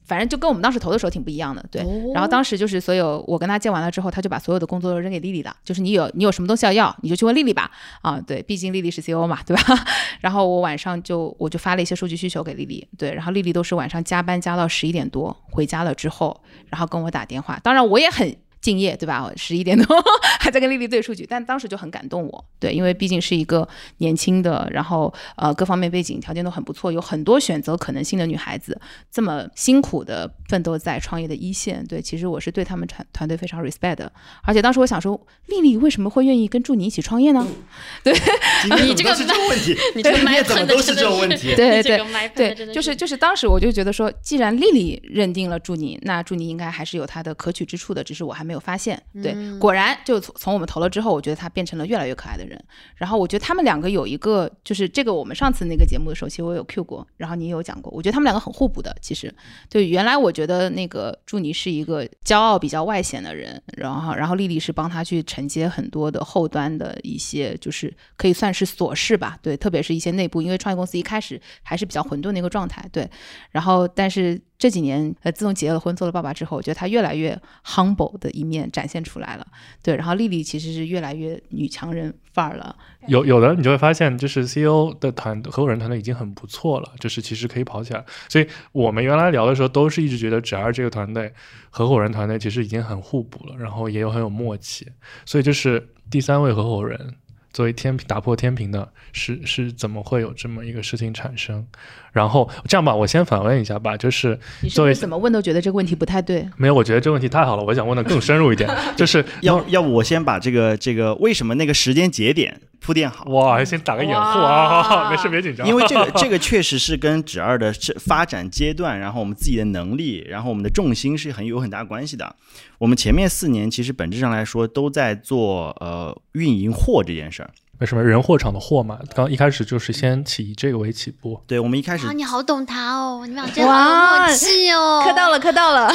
[0.08, 1.82] 反正就跟我们当时投的时候挺不一样的，对。
[1.82, 7.70] 哦然后当时就是所有我跟他见完了之后，他就把所有的工作都扔给丽丽了，就是你有你有什么东西要要，你就去问丽丽吧。
[8.02, 9.64] 啊，对，毕竟丽丽是 CEO 嘛，对吧？
[10.22, 18.34] 然后我晚上就我就发了一些数据需求给丽丽，对，然后丽丽都是晚上加班加到十一点多，回家了之后，然后跟我打电话，当然我也很。
[18.62, 19.32] 敬业对吧？
[19.36, 20.04] 十一点多
[20.40, 23.68] 还在跟丽丽对数据，但当时就很感动我，对，因为毕竟是一个
[23.98, 28.80] 年轻的，然后呃各方面背景条件都很不错，有很多选择可能性的女孩子，
[29.12, 34.12] 这么辛苦的奋斗在创业的一线，对，其实我是对他们团团队非常 respect 的，
[34.44, 37.46] 而且当时我想说，丽丽为什么会愿意跟祝你一起创业呢？
[38.04, 41.56] 今天你这个是这个问题， 你这个麦怎么都是这种问题？
[41.56, 41.98] 对对
[42.36, 49.02] 对，就是就是当时我就觉得说，既然丽丽认定了祝你，那祝你应该还是有她的可取之处的，只是我还没有发现。
[49.22, 52.58] 对，嗯果然就从从我们投了之后，我觉得他变成了越来越可爱的人。
[52.96, 58.96] 然后我觉得他们两个有一个，就是这个我们上次那个节目的时候，其实我有 Q 过，然后你也有讲过，我觉得他们两个很互补的。
[59.02, 59.34] 其实，
[59.70, 73.10] 对，原来我觉得那个祝你是一个骄傲、比较外显的人，然后然后丽丽是帮他去承接很多的后端的一些，就是可以算是琐事吧，对，特别是一些内部，因为创业公司一开始还是比较混沌的一个状态，对，
[73.52, 79.48] 然后但是这几年呃，自从结了婚做了爸爸之后，我觉得他越来越 humble 的一面展现出来了，
[79.82, 82.76] 对，然后丽丽其实是越来越女强人范儿了，
[83.08, 88.06] 有有的你就会发现，就是 CEO 的团合伙人团队已经很不错了，就是其实可以跑起来。
[88.30, 91.34] 所以我们原来聊的时候，都是一直觉得只二这个团队
[91.70, 94.88] 合伙人团队其实已经很互补了，然后也有很有默契。
[95.26, 97.16] 所以就是第三位合伙人
[97.52, 101.66] 作为天平打破天平的，是是怎么会有这么一个事情产生？
[102.12, 106.48] 然后这样吧，我先反问一下吧，就是你作为怎么问都觉得这个问题不太对？
[106.58, 113.26] 没有，我觉得这个问题太好了，我想问的更深入一点， 就是要要不我先把这个这个为什么那个时间节点铺垫好？
[113.26, 122.36] 哇，先打个掩护啊，没事别紧张，因为这个 这个确实是跟指二的这发展阶段，然后我们自己的能力，然后我们的重心是很有很大关系的。
[122.80, 127.50] 我们前面四年其实本质上来说都在做呃运营货这件事儿。
[127.80, 129.00] 为什么人货场的货嘛？
[129.14, 135.04] 刚一开始就是先起以这个为起步，对，我们一开始啊，你好懂他哦，你们俩真的哇好有默契哦。
[135.06, 135.92] 磕到了，磕到了。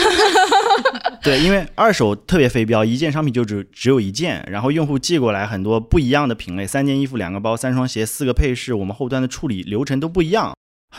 [1.24, 10.54] 对，因为二手特别非标，一件商品就只只有一件，然后用户寄过来很多不一样的品类，三件衣服、两个包、三双鞋、四个配饰，我们后端的处理流程都不一样，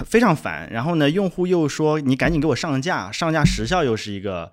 [0.06, 0.70] 非常烦。
[0.70, 4.52] 然后呢，用户又说你赶紧给我上架，上架时效又是一个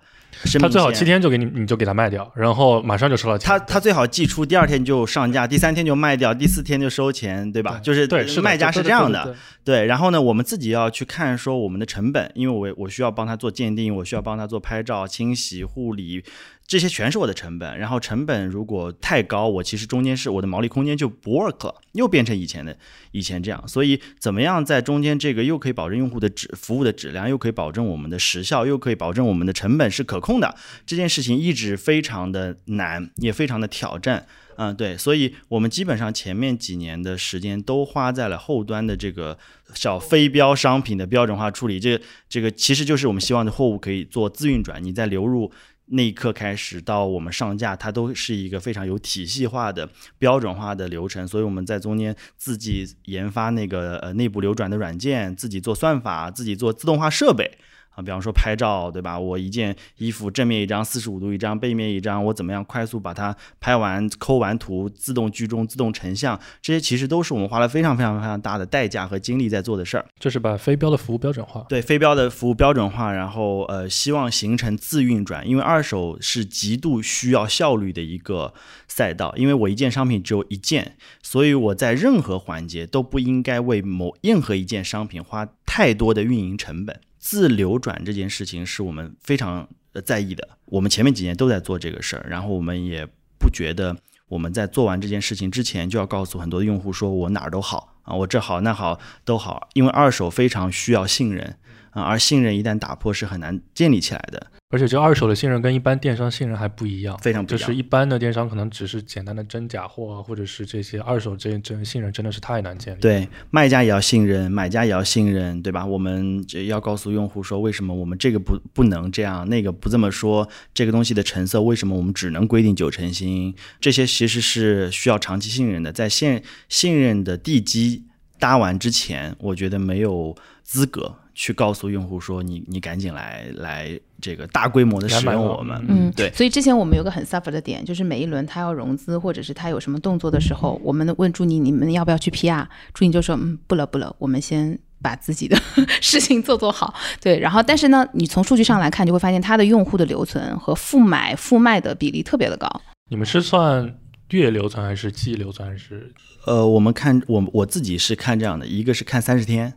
[0.59, 3.47] 他最好七天就给你，你就给他卖掉，然后马上就收到钱。
[3.47, 7.79] 他他最好寄出，第二天就上架，第三天就卖掉，第四天就收钱，对吧？
[7.83, 16.23] 就是对，是卖家是这样的，对然后呢，我们自己要去看说我们的成本，因为我我需要帮他做鉴定，我需要帮他做拍照、清洗、护理，
[16.71, 17.77] 这些全是我的成本。
[17.77, 22.77] 然后成本如果太高，我其实中间是我的毛利空间就不 work 了，又变成以前的
[23.11, 23.61] 以前这样。
[23.67, 30.55] 所以怎么样在中间这个又可以保证用户的质服务的质量，又可以保证我们的时效，又可以保证我们的成本是可控的，
[30.85, 34.25] 这件事情一直非常的难，也非常的挑战。
[34.55, 39.37] 嗯，对，所以我们基本上前面几年的时间都花在了后端的这个
[39.73, 41.79] 小非标商品的标准化处理。
[41.79, 45.51] 这这个其实就是我们希望的货物可以做自运转，你在流入
[45.91, 51.27] 那一刻开始到我们上架，它都是一个非常有体系化的标准化的流程。
[51.27, 57.57] 所以我们在中间自己研发那个呃内部流转的软件，自己做算法，自己做自动化设备。
[57.91, 59.19] 啊，比方说拍照，对吧？
[59.19, 70.05] 我一件衣服正面一张，四十五度一张，背面一张，我怎么样快速把它拍完、抠完图，自动居中、自动成像，这些其实都是我们花了非常非常非常大的代价和精力在做的事儿。
[70.19, 71.65] 就是把非标的服务标准化。
[71.67, 78.53] 对非标的服务标准化，然后呃，希望形成自运转，因为二手是极度需要效率的一个
[78.87, 79.33] 赛道。
[79.35, 86.99] 因为我一件商品只有一件，所以我在任何环节都不应该为某任何一件商品花太多的运营成本。
[87.21, 93.07] 自流转这件事情是我们非常呃在意的，我们前面几年都在做这个事儿，然后我们也
[93.37, 93.95] 不觉得
[94.27, 101.57] 我们在做完这件事情之前就要告诉很多的用户说我哪儿都好啊，我这好那好都好，因为二手非常需要信任
[101.91, 104.47] 啊，而信任一旦打破是很难建立起来的。
[104.73, 115.85] 而且这二手的信任跟一般电商信任还不一样，非常不一样就是一般的电商可能只是简单的真假货啊，或者是这些二手这这信任真的是太难建立。，对，卖家也要信任，买家也要信任，对吧？
[115.85, 123.53] 我们这要告诉用户说，为什么我们这个不不能这样，那个不这么说，这个东西的成色为什么我们只能规定九成新？
[123.81, 128.05] 这些其实是需要长期信任的，在信信任的地基
[128.39, 130.33] 搭完之前，我觉得没有
[130.71, 135.83] 资格去告诉用户说你你赶紧来来这个大规模的使用我们。
[135.89, 144.79] 嗯，对所以之前我们有个很 suffer 的点，就是每一轮他要融资或者是他有什么动作的时候，我们问朱妮你们要不要去 PR，朱妮就说嗯不了不了，我们先。
[145.03, 145.59] 把自己的
[145.99, 152.69] 事情做做好，对，然后但是呢，你从数据上来看，就会发现它的用户的留存和复买复卖的比例特别的高。
[153.09, 153.97] 你们是算
[154.29, 156.13] 月留存还是季留存还是？
[156.45, 159.73] 呃，我们看我我自己是看这样的，一个是看三十天，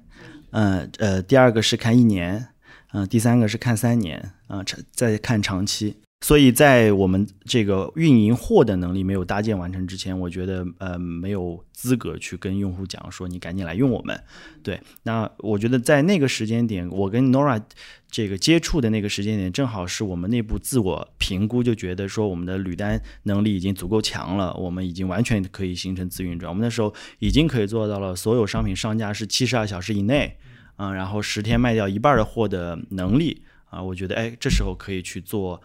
[0.54, 2.48] 嗯呃第二个是看一年，
[2.92, 5.98] 嗯、第三个是看三年，啊、长再看长期。
[6.20, 14.18] 所以在我们这个运营货的能力没有搭建完成之前，我觉得呃没有资格去跟用户讲说你赶紧来用我们。
[14.62, 17.62] 对，那我觉得在那个时间点，我跟 Nora
[18.10, 26.48] 这个接触的那个时间点，正好是我们内部自我评估，就觉得说我们的履单能力已经足够强了，我们已经完全可以形成自运转。
[26.48, 30.38] 我们那时候已经可以做到了所有商品上架是七十二小时以内，
[30.76, 35.60] 啊、然后十天卖掉一半的货的能力啊、我觉得哎，这时候可以去做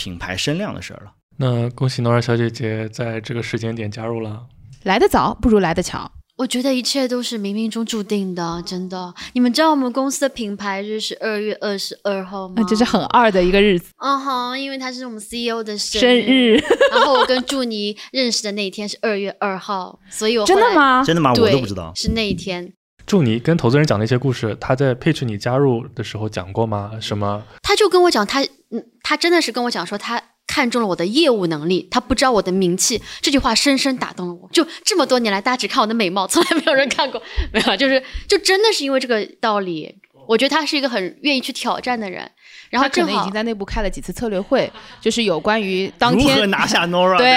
[0.00, 1.12] 品牌声量的事儿了。
[1.36, 4.46] 那恭喜 Nora 小姐姐在这个时间点加入了。
[4.84, 9.12] 来得早不如来得巧，我觉得一切都是冥冥中注定的，真的。
[9.34, 12.54] 你们知道我们公司的品牌日是二月二十二号吗？
[12.56, 16.54] 那这是很二的一个日子，嗯哼，因为他是我们 CEO 的生生日，
[16.90, 20.46] 然后我跟祝妮认识的那一天是二月二号，所以我？
[20.46, 21.04] 真的吗？
[21.04, 21.32] 真的吗？
[21.32, 21.92] 我对，都不知道。
[21.94, 22.72] 是那一天。
[23.06, 26.92] 祝你跟投资人讲那些故事，他在 pitch 你加入的时候讲过吗？
[27.00, 27.42] 什么？
[27.60, 28.40] 他就跟我讲，他
[28.72, 33.00] 嗯，他真的是跟我讲说，他看中了我的业务能力，他不知道我的名气。
[33.20, 34.48] 这句话深深打动了我。
[34.52, 40.00] 就这么多年来，大家只看我的美貌，从来没有人看过， 没有，就是就真的是因为这个道理。
[40.28, 42.30] 我觉得他是一个很愿意去挑战的人，
[42.70, 47.18] 然后他可能已经在内部开了几次策略会，就是有关于 当如何天拿下 Nora？
[47.18, 47.34] 对，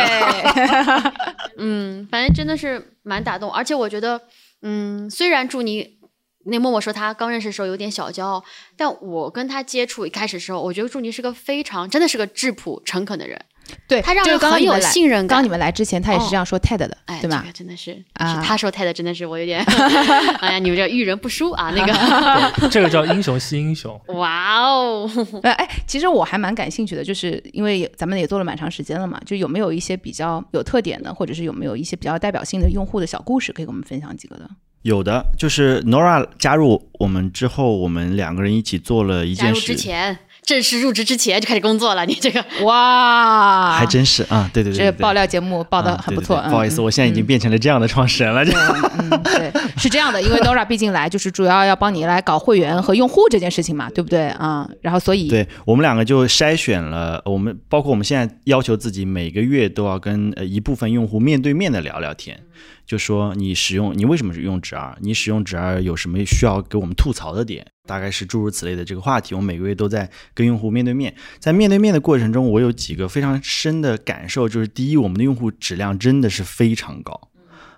[1.58, 4.22] 嗯，反正真的是蛮打动，而且我觉得，
[4.62, 5.98] 嗯，虽然祝妮
[6.46, 8.44] 那默默说他刚认识的时候有点小骄傲，
[8.76, 13.40] 但我跟他接触一开始的时候，我觉得祝宁是个非常真的是个质朴诚恳的人，
[13.88, 15.50] 对，他让就是人很有信任感刚刚你。
[15.50, 17.54] 们来之前，他也是哦这样说 TED 的，哎，对吧这个？
[17.54, 19.64] 真的是，啊是他说 TED 真的是我有点，
[20.42, 24.00] 哎呀，你们这遇人不淑啊，那个，这个叫英雄惜英雄。
[24.08, 25.10] 哇哦，
[25.44, 34.50] 呃，哎，其实我还蛮感兴趣的，就是因为咱们也做了蛮长时间了嘛，就有没有一些比较有特点的，或者是有没有一些比较代表性的用户的小故事，可以给我们分享几个的？
[34.84, 39.68] 有的，就是 Nora 加入我们之后，我们两个人一起做了一加入件事。
[39.68, 46.36] 之前正式入职之前就开始工作了，你这个哇，还真是啊，对对对对，这爆料节目报的啊很不错。
[46.36, 48.44] 对对对不好意思，嗯我现在已经变成了这样的创始人了。
[48.44, 48.54] 对，
[49.00, 54.70] 嗯，对，是这样的，因为 Nora 毕竟来就是主要要帮你来搞会员和用户这件事情嘛，对不对啊？
[54.82, 62.38] 然后所以对我们两个就筛选了，我们包括我们现在要求自己每个月都要跟呃一部分用户面对面的聊聊天，
[62.86, 77.30] 就说你使用你为什么是用直二，你使用直二有什么需要给我们吐槽的点，大概是诸如此类的这个话题，我每个月都在跟用户面对面，在面对面的过程中，我有几个非常深的感受，就是第一，我们的用户质量真的是非常高。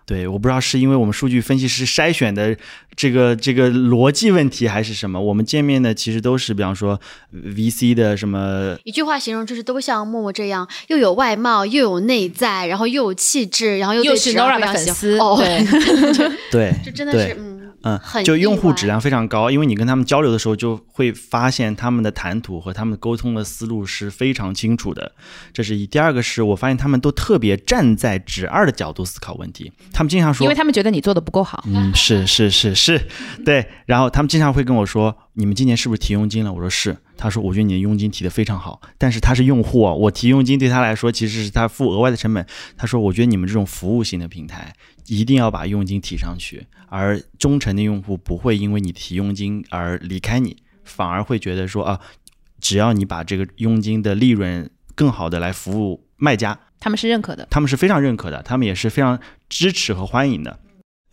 [0.05, 2.55] 对，我不知道是因为我们数据分析师筛选的
[2.95, 5.19] 这个这个逻辑问题，还是什么。
[5.19, 6.99] 我们见面的其实都是，比方说
[7.33, 15.65] VC 的什么，一句话形容就是都像默默这样，又有外貌，又有内在，然后又有气质，然后又又是 Nora 的粉丝，哦，对，
[16.51, 25.13] 对，这真的是嗯嗯很，就用户质量非常高，因为你跟他们交流的时候，就会发现他们的谈吐和他们沟通的思路是非常清楚的，
[25.53, 25.85] 这是一。
[25.85, 31.63] 第二个是我发现他们都特别站在直二的角度思考问题，他们经常说因为，他们觉得你做的不够好。
[31.67, 33.07] 嗯，是是是是，
[33.45, 33.65] 对。
[33.85, 36.97] 然后他们经常会跟我说：“你们今年是不是提佣金了？”我说是。
[37.17, 44.73] 他说：“我觉得你的佣金提的非常好，但是他是用户啊，我提佣金对他来说其实是他付额外的成本。”他说：“我觉得你们这种服务型的平台
[45.07, 51.99] 一定要把佣金提上去，而忠诚的用户不会因为你提佣金而离开你，反而会觉得说啊，
[52.59, 60.59] 只要你把这个佣金的利润更好的来服务卖家，他们是认可的，他们是非常认可的，他们也是非常支持和欢迎的。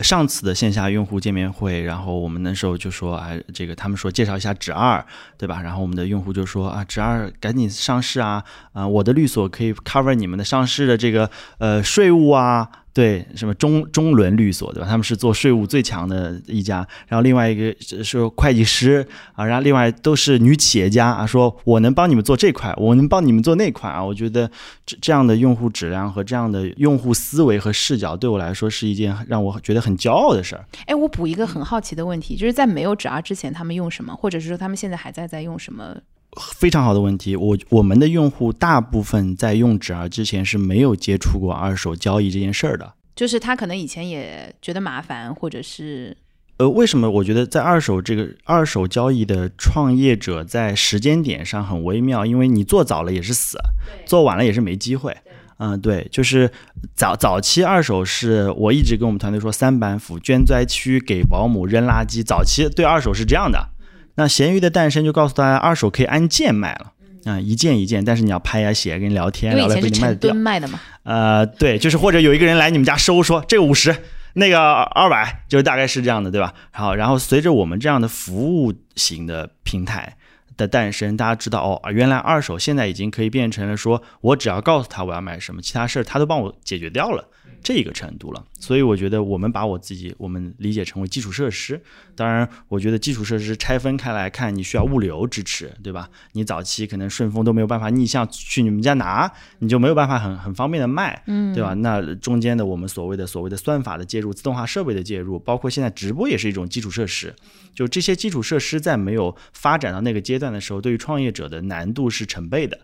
[0.01, 5.05] 上次的线下用户见面会，然后我们那时候就说啊，这个他们说介绍一下直二，
[5.39, 5.63] 对吧？
[5.63, 14.87] 然后我们的用户就说啊，直二赶紧上市啊，啊、我的律所可以 cover 你们的上市的这个呃税务啊，对，什么中中伦律所，对吧？
[14.87, 17.75] 他们是做税务最强的一家，然后另外一个
[18.05, 24.51] 是会计师啊，然后另外都是女企业家啊，说我能帮你们做这块，我能帮你们做那块啊，我觉得
[24.85, 30.67] 这这样的用户质量和这样的用户思维和视角，对我来说是一件让我觉得很骄傲的事儿。
[30.85, 35.97] 哎，我补一个很好奇的问题，就是在没有直二之前，他们用什么，或者是说他们现在还在在用什么？
[36.41, 42.95] 非常好的问题，我我们的用户大部分在用纸儿之前是没有接触过二手交易这件事儿的。
[43.15, 46.17] 就是他可能以前也觉得麻烦，或者是
[46.57, 52.25] 呃，为什么我觉得在二手这个二手交易的创业者在时间点上很微妙？
[52.25, 53.59] 因为你做早了也是死，
[54.07, 55.15] 做晚了也是没机会。
[55.59, 56.51] 嗯，对，就是
[56.95, 63.69] 早早期二手是我一直跟我们团队说，三板斧捐灾区给保姆扔垃圾，早期对二手是这样的。
[64.15, 66.93] 那闲鱼的诞生就告诉大家，二手可以按件卖了。
[67.25, 70.37] 啊、一件一件，但是你要拍呀、写呀、跟你聊天，聊了不前成一定卖得掉吨。
[70.43, 73.97] 卖的嘛，呃，对，就是或者有一个人来你们家收，说这个五十，
[74.33, 76.53] 那个二百，就是大概是这样的，对吧？
[76.73, 80.17] 好，然后随着我们这样的服务型的平台
[80.57, 87.29] 的诞生，大家知道哦，原来二手现在已经可以变成了说我只要告诉他我要买什么，其他事儿他都帮我解决掉了。
[87.63, 91.81] 这个程度了，所以我觉得我们把我自己我们理解成为基础设施。
[92.15, 96.09] 当然，我觉得基础设施拆分开来看，你需要物流支持，对吧？
[96.33, 101.73] 你早期可能顺丰都没有办法逆向去你们家拿，你就没有办法很很方便的卖，嗯，对吧？
[101.75, 107.35] 那中间的我们所谓的所谓的算法的介入、自动化设备的介入，包括现在直播也是一种基础设施。
[107.75, 112.79] 就这些基础设施在没有发展到那个阶段的时候，对于创业者的难度是成倍的。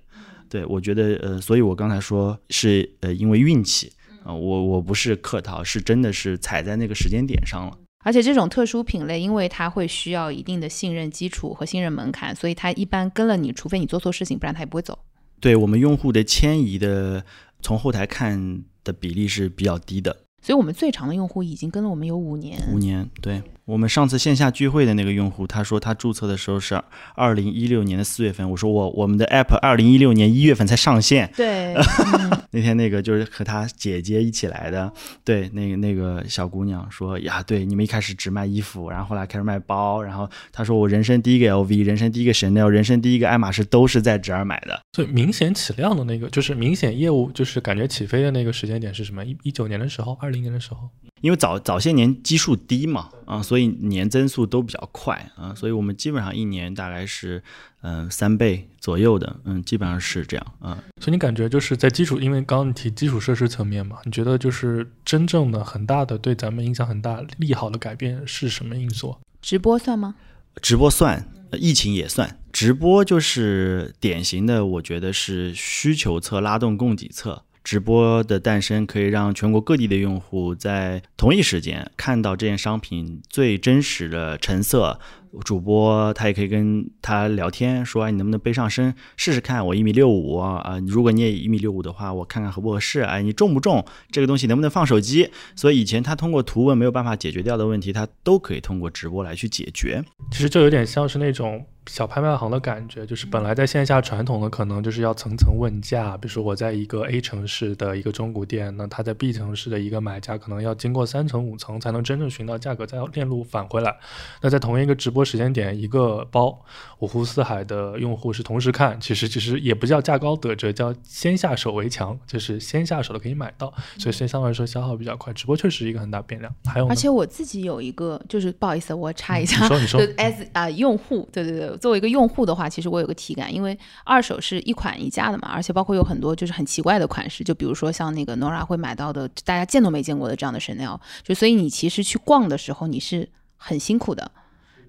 [0.48, 3.92] 对，我觉得呃，所以我刚才说是呃，因为运气
[4.28, 7.78] 啊、我我不是客套，是真的是踩在那个时间点上了。
[8.04, 14.98] 而且这种特殊品类，因为它会需要一定的信任基础和信任门槛，所以它一般跟了你，除非你做错事情，不然它也不会走。
[15.40, 17.24] 对我们用户的迁移的，
[17.62, 22.60] 从后台看的比例是比较低的，所以我们最长的用户已经跟了我们有五年。
[22.70, 23.08] 五年。
[23.22, 26.82] 对我们上次线下聚会的那个用户，他说他注册的时候是
[27.14, 31.74] 二零一六年的四月份，我说我我们的 app 二零一六年一月份才上线，对，
[32.52, 34.90] 那天那个就是和他姐姐一起来的，
[35.22, 44.80] 对，那个那个小姑娘说呀，对，你们一开始只卖衣服，然后后来开始卖包，然后他说我人生第一个 LV，人生第一个 Chanel，人生第一个爱马仕都是在这儿买的。
[44.94, 49.22] 所以明显起量的那个，就是明显业务就是感觉起飞的那个时间点是什么？
[49.26, 50.88] 一一九年的时候，二零年的时候。
[51.20, 57.42] 因为早早些年基数低嘛，啊，所以年增速都比较快啊，所以我们基本上一年大概是
[57.82, 60.82] 嗯、呃三倍左右的，嗯，基本上是这样啊。
[61.00, 69.16] 所以你感觉就是在基础，因为刚刚你提基础设施层面嘛，你觉得就是真正的很大的对咱们影响很大、利好的改变是什么因素？
[69.40, 70.14] 直播算吗？
[70.60, 72.38] 直播算，呃疫情也算。
[72.52, 77.44] 直播就是典型的，我觉得是需求侧拉动供给侧。
[77.68, 84.98] 直播的诞生可以让全国各地的用户在同一时间看到这件商品最真实的成色，
[85.44, 89.66] 主播他也可以跟他聊天，说哎，你能不能背上身试试看？
[89.66, 93.00] 我一米六五啊，如果你也一米六五的话，我看看合不合适？
[93.00, 93.84] 哎，你重不重？
[94.10, 95.28] 这个东西能不能放手机？
[95.54, 100.02] 所以以前他通过图文没有办法解决掉的问题，他都可以通过直播来去解决。
[100.30, 101.62] 其实就有点像是那种。
[101.88, 113.96] 小拍卖行的感觉，就是本来在线下传统的可能就是要层层问价，比如说我在一个 A 城市的一个中古店，那他在 B 城市的一个买家可能要经过三层五层才能真正寻到价格，再链路返回来。
[114.42, 116.62] 那在同一个直播时间点，一个包
[116.98, 125.32] 五湖四海的用户是同时看，其实其实也不叫价高得折，叫先下手为强，就是先下手的可以买到，所以相对来说消耗比较快。
[125.32, 126.54] 直播确实一个很大变量。
[126.66, 131.77] 还有，而且我自己有一个，就是不好意思，我插一下，你说你说，as 啊用户，对对对。
[131.78, 144.30] 作为一个用户的话，其实我有个体感，因为二手是一款一价的嘛，而且包括有很多就是很奇怪的款式，就比如说像那个 Nora 会买到的，大家见都没见过的这样的 Chanel，就所以你其实去逛的时候你是很辛苦的，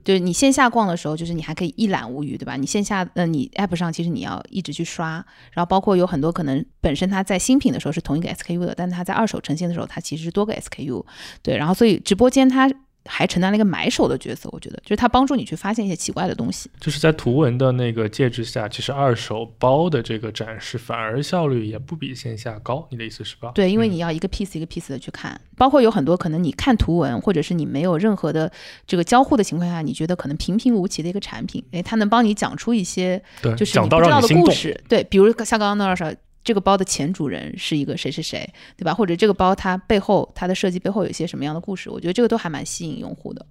[0.03, 2.55] 就是你线下逛的时候，就是你还可以一览无余，对吧？
[2.55, 11.05] 你线下呃你 App 上其实你要一直去刷，然后包括有很多可能本身它在新品的时候是同一个 SKU 的，但它在二手呈现的时候它其实是多个 SKU，
[11.41, 12.69] 对，然后所以直播间它。
[13.09, 16.69] 还承担了一个买手的角色，我觉得就是他帮助你去发现一些奇怪的东西。
[16.79, 22.87] 就是在图文的那个介质下，其实二手包的这个展示反而效率也不比线下高。
[22.91, 23.51] 你的意思是吧？
[23.55, 28.51] 对，因为你要一个 piece 一个 piece 的去看，包括有很多可能你看图文，或者是你没有任何的
[28.85, 33.21] 这个交互的情况下，你觉得可能平平无奇的一个产品，哎，它能帮你讲出一些
[33.57, 34.79] 就是你不知道的故事。
[34.87, 36.13] 对，比如像刚刚那二少。
[36.43, 38.93] 这个包的前主人是一个谁谁谁，对吧？
[38.93, 41.89] 或者这个包它背后它的设计背后有一些什么样的故事？
[41.89, 43.45] 我觉得这个都还蛮吸引用户的。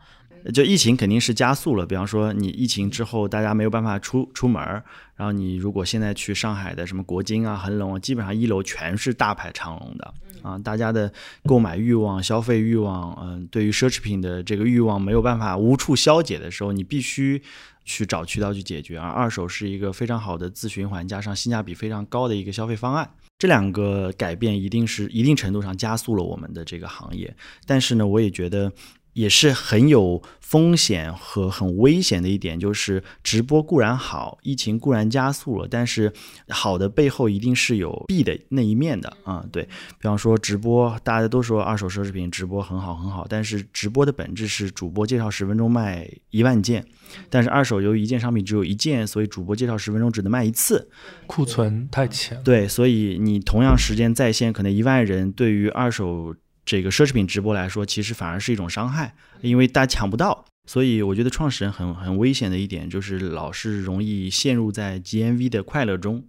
[0.54, 4.82] 就疫情肯定是加速了，比方说你疫情之后大家没有办法出出门儿，
[5.16, 11.12] 然后你如果现在去上海的什么国金啊、恒隆，基本上一楼全是大排长龙的啊，大家的
[11.44, 17.42] 购买欲望、消费欲望，嗯，对于奢侈品的这个欲望没有办法无处消解的时候，你必须。
[17.90, 23.08] 去找渠道去解决，而二手是一个非常好的自循环加上性价比非常高的一个消费方案。
[23.38, 27.34] 这两个改变一定是一定程度上加速了我们的这个行业，
[27.64, 28.70] 但是呢，我也觉得。
[29.18, 36.12] 也是很有风险和很危险的一点，就是直播固然好，疫情固然加速了，但是
[36.50, 39.44] 好的背后一定是有弊的那一面的啊。
[39.50, 46.86] 对比方说直播，大家都说二手奢侈品直播很好很好，但是直播的本质是主播介绍十分钟卖一万件，
[47.28, 50.88] 但是二手由于一件商品只有一件，所以主播介绍十分钟只能卖一次，
[51.26, 52.40] 库存太浅。
[52.44, 56.36] 对，所以你同样时间在线，可能一万人对于二手。
[56.68, 60.44] 这个奢侈品直播来说，其实反而是一种伤害，因为大家抢不到。
[60.66, 66.22] 所以我觉得创始人很很危险的一点，就是老是容易陷入在 GMV 的快乐中。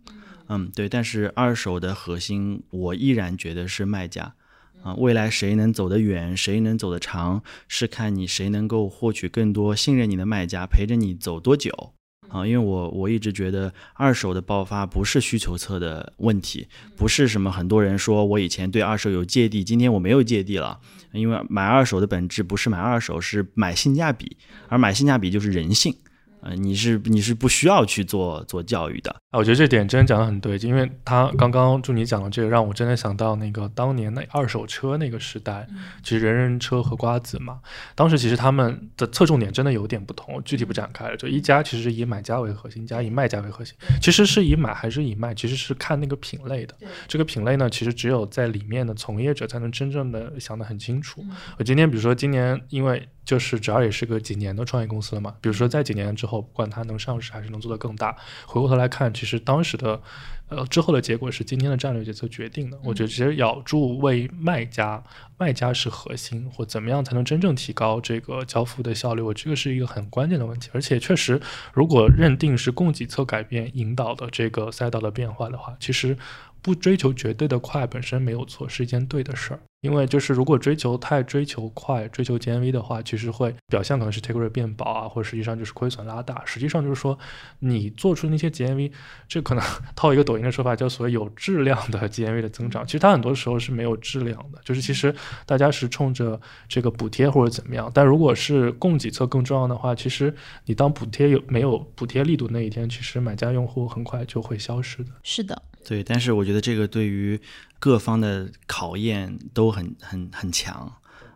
[0.48, 0.88] 嗯，对。
[0.88, 4.34] 但是二手的核心，我依然觉得是卖家。
[4.82, 11.92] 啊，未来谁能走得远，谁能走得长，是看你谁能够获取更多信任你的卖家，陪着你走多久。
[12.30, 20.80] 啊，因为我我一直觉得二手的爆发不是需求侧的问题，不是什么很多人说我以前对二手有芥蒂，今天我没有芥蒂了。
[21.12, 25.96] 因为买二手的本质不是买二手，是买性价比，而买性价比就是人性。
[26.42, 35.68] 呃，你是你是不需要去做做教育的啊，我觉得这点真的讲的很对，因为他刚刚祝你讲的这个，让我真的想到那个当年那二手车那个时代，
[36.02, 37.60] 其实人人车和瓜子嘛，
[37.94, 41.18] 当时其实他们的侧重点真的有点不同，具体不展开了。
[41.18, 46.74] 就一家其实是以买家为核心，一家以卖家为核心，其实是以买还是以卖，其实是看那个品类的。
[47.08, 51.24] 这个品类呢，其实只有在里面的从业者才能真正的想得很清楚。
[51.58, 53.08] 我今天比如说今年因为。
[53.30, 58.18] 就是只要也是个几年的创业公司了嘛，比如说在几年之后，不管它能上市还是能做得更大，
[58.48, 60.02] 回过头来看，其实当时的，
[60.48, 62.80] 呃，之后的结果是今天的战略决策决定的。
[62.84, 65.04] 我觉得其实咬住为卖家，
[65.38, 70.72] 卖家是核心，或怎么样才能真正提高这个交付的效率，我这个是一个很关键的问题。
[70.74, 71.40] 而且确实，
[71.72, 76.18] 如果认定是供给侧改变引导的这个赛道的变化的话，其实。
[76.62, 79.60] 不追求绝对的快本身没有错，是一件对的事儿。
[79.82, 86.44] 因为就是如果追求太追求快、追求 GMV 的话，其实会表现可能是 take rate 变薄啊，或者实际上就是亏损拉大。
[86.44, 87.18] 实际上就是说，
[87.60, 88.92] 你做出那些 GMV，
[89.30, 89.64] 这可能
[89.96, 94.60] 套一个抖音的说法叫所谓有质量的 GMV 的增长，其实它很多时候是没有质量的。
[94.66, 96.38] 就是其实大家是冲着
[96.68, 100.36] 这个补贴或者怎么样，但如果是供给侧更重要的话，其实
[100.66, 105.12] 你当补贴有没有补贴力度那一天，其实买家用户很快就会消失的。
[105.24, 105.62] 是的。
[105.86, 107.40] 对，但是我觉得这个对于
[107.80, 110.92] 各方的考验都很很很强。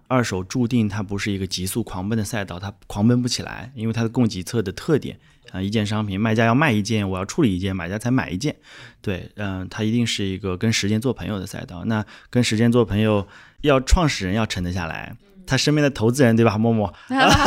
[0.08, 5.18] 二手注定它不是一个急速狂奔的赛道，它狂奔不起来，因为它的供给侧的特点
[5.52, 8.56] 啊，一件商品卖家要卖一件，我要处理一件，买家才买一件。
[9.02, 11.84] 对，嗯，它一定是一个跟时间做朋友的赛道。
[11.86, 13.28] 那跟时间做朋友，
[13.62, 15.16] 要创始人要沉得下来，
[15.46, 16.94] 他身边的投资人对吧，默默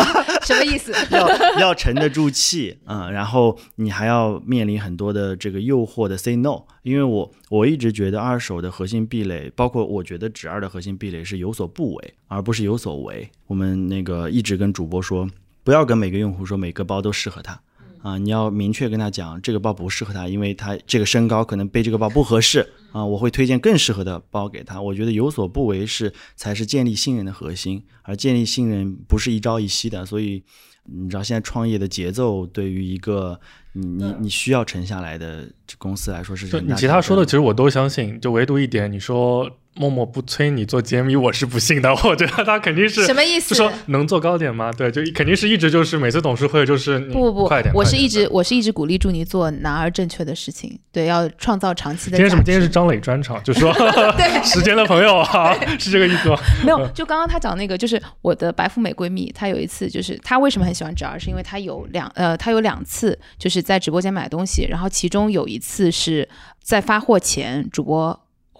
[0.43, 0.93] 什么意思？
[1.11, 13.29] 要要沉得住气，嗯，然后你还要面临很多的这个诱惑的 say no，因为我我一直觉得二手的核心壁垒，包括我觉得纸二的核心壁垒是有所不为，而不是有所为。
[13.47, 15.29] 我们那个一直跟主播说，
[15.65, 17.61] 不要跟每个用户说每个包都适合他。
[18.07, 23.05] 啊，你要明确跟他讲，这个包不适合他，因为他这个身高可能背这个包不合适啊。
[23.05, 24.81] 我会推荐更适合的包给他。
[24.81, 30.07] 我觉得有所不为是才是建立信任的核心，而建立信任不是一朝一夕的。
[30.07, 30.41] 所以，
[30.85, 33.41] 你知道现在创业的节奏对于一个
[33.77, 35.45] 你你你需要沉下来的
[35.77, 39.51] 公司来说是就你其他说的，其实我都相信，就唯独一点，你说。
[39.79, 41.91] 默默不催你做揭秘，我是不信的。
[42.03, 43.55] 我觉得他肯定是什么意思？
[43.55, 44.73] 就说能做高点吗？
[44.73, 47.75] 对，就肯定是一直就是每次董事会就是不不不，快点。
[47.75, 52.17] 我是一直我是一直鼓励祝你做难而正确的事情，对，要创造长期的。
[52.17, 52.43] 今天什么？
[52.43, 53.71] 今天是张磊专场，就说
[54.17, 56.39] 对 时间的朋友啊，是这个意思吗？
[56.65, 66.29] 没有，就刚刚他讲那个，就是我的白富美闺蜜，她有一次就是她为什么很喜欢侄儿，是因为她有两呃，她有两次就是在直播间买东西，然后其中有一次是
[66.63, 68.19] 在发货前主播。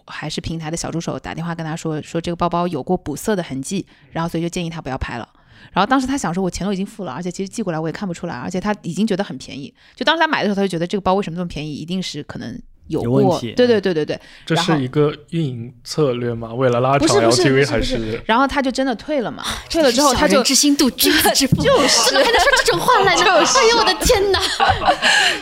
[0.09, 5.29] 还是平台的小助手打电话跟他说说这个包包有过补色的痕迹，然后所以就建议他不要拍了。
[5.73, 9.75] 然后当时他想说，我钱都已经付了，而且其实寄过来我也看不出来，而且他已经觉得很便宜。
[9.97, 12.57] 就当时他买的时候，他就觉得这个包为什么这么便宜，一定是可能
[12.89, 13.39] 有过。
[13.41, 16.53] 对对对对对，这是一个运营策略吗？
[16.55, 18.21] 为了拉长 LTV 还是？
[18.25, 19.43] 然后他就真的退了嘛？
[19.71, 23.23] 退了之后他就知心度君子之腹， 就是怎么还能说这种话来呢？
[23.23, 24.41] 哎呦我的天哪！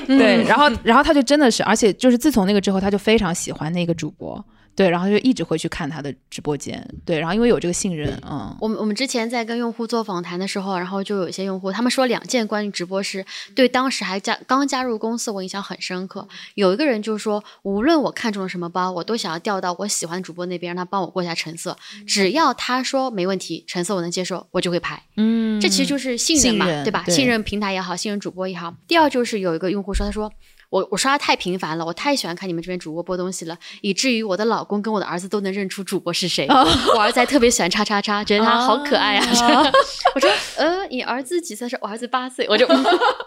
[0.06, 4.44] 对，然后然后他就真的是，而且就是自从那个之后，他就非常喜欢那个主播。
[4.76, 6.84] 对，然后就一直会去看他的直播间。
[7.04, 16.26] 对，然后因为有这个信任，嗯，我们我们之前在跟用户做访谈的时候，然后就有一些用户，他们说两件关于直播是对当时还加刚加入公司，我印象很深刻。
[16.54, 21.76] 有一个人就说，无论我看中了什么包，我都想要调到我喜欢主播那边，让他帮我过一下成色。
[22.06, 25.02] 只要他说没问题，成色我能接受，我就会拍。
[25.16, 27.04] 嗯，这其实就是信任嘛，对吧？
[27.08, 28.74] 信任平台也好，信任主播也好。
[28.88, 30.32] 第二就是有一个用户说，他说。
[30.74, 36.48] 我我刷的太频繁了，我太喜欢看你们这边主播播东西了，以至于我的老公跟我的儿子都能认出主播是谁。
[36.48, 39.24] 我儿子还特别喜欢叉叉叉，觉得他好可爱啊。
[40.16, 41.68] 我说，呃，你儿子几岁？
[41.68, 42.66] 说我儿子八岁，我就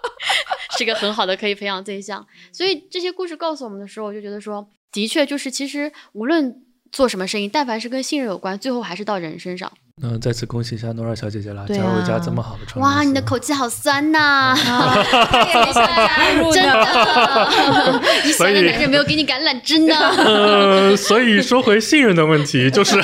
[0.77, 2.27] 是个很好的可以培养对象。
[2.51, 6.53] 所以这些故事告诉我们的时候，我就觉得说，的确就是其实无论
[6.91, 9.71] 做什么生意，但凡是跟信任有关，最后还是到人身上。
[9.99, 14.55] 那再次恭喜一下诺尔小姐姐了，加入一家这么好的创业哇，你的口气好酸呐！
[16.53, 19.95] 真的， 你喜欢的男人没有给你橄榄枝呢。
[19.95, 23.01] 呃，所以说回信任的问题， 就是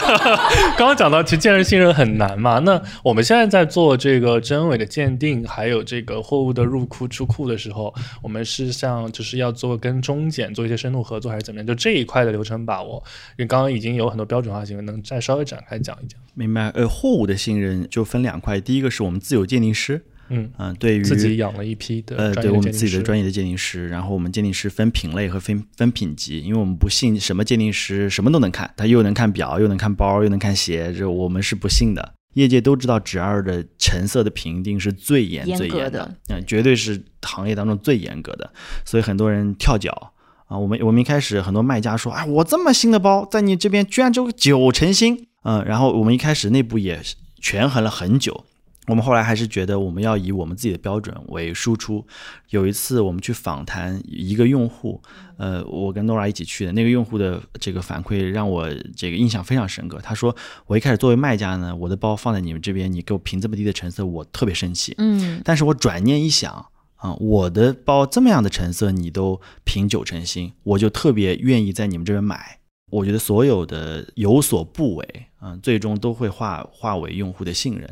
[0.77, 2.59] 刚刚讲到，其实建立信任很难嘛。
[2.59, 7.91] 那我们现在在做这个真伪的鉴定，还有这个货物的入库出库的时候，
[8.21, 11.65] 我们是像就是要做跟中检做一些深度合作，还是怎么样？
[11.65, 13.03] 就这一块的流程把握，
[13.37, 16.19] 因为刚刚已经有很多标准化行为，能再稍微展开讲一讲。
[16.34, 16.69] 明白。
[16.69, 32.13] 呃货物的信任就分两块，第一个是我们自有鉴定师，嗯嗯，对于自己养了一批的，呃，对我们自己的专业的鉴定师，然后我们鉴定师分品类和分分品级，因为我们不信什么鉴定师什么都能看，他又能看表，又能看包，又能看鞋，这我们是不信的。
[32.34, 38.51] 业界都知道，纸二的成色的评定是最严最严的，嗯，绝对是行业当中最严格的，
[38.84, 40.13] 所以很多人跳脚
[40.47, 40.57] 啊。
[40.57, 45.27] 我们我们一开始很多卖家说，哎，我这么新的包，在你这边居然只有九成新。
[45.43, 47.01] 嗯，然后我们一开始内部也
[47.39, 48.45] 权衡了很久，
[48.87, 52.05] 我们后来还是觉得我们要以我们自己的标准为输出。
[52.49, 55.01] 有一次我们去访谈一个用户，
[55.37, 59.99] 呃，我跟 Nora 一起去的那个用户的这个反馈让我这个印象非常深刻。
[60.01, 60.35] 他说，
[60.67, 64.95] 我一开始作为卖家呢，我的包放在你们这边，你给我评这么低的成色，我特别生气。
[64.97, 72.59] 嗯，但是我转念一想，啊，我的包这么样的成色你都评九成新，我就特别愿意在你们这边买。
[72.93, 77.89] 我觉得所有的有所不为，嗯，最终都会化化为用户的信任。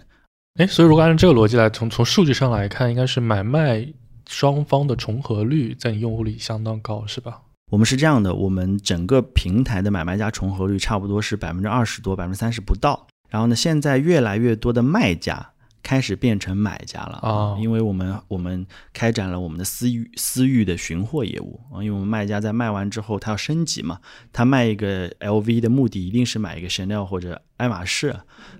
[0.59, 3.87] 哎，所以如果按照这个逻辑来，从从数据上来看，应该是买卖
[4.29, 7.41] 双方的重合率在你用户里相当高，是吧？
[7.71, 13.07] 我们是这样的，我们整个平台的买卖家重合率差不多是百分之二十多，百分之三十不到。
[13.29, 15.50] 然后呢，现在越来越多的卖家。
[15.83, 23.99] 开始变成买家了啊，因为我们我们开展了我们的私域私域的寻货业务啊，因为我们卖家在卖完之后，他要升级嘛，
[24.31, 28.15] 他卖一个 LV 的目的一定是买一个 Chanel 或者爱马仕，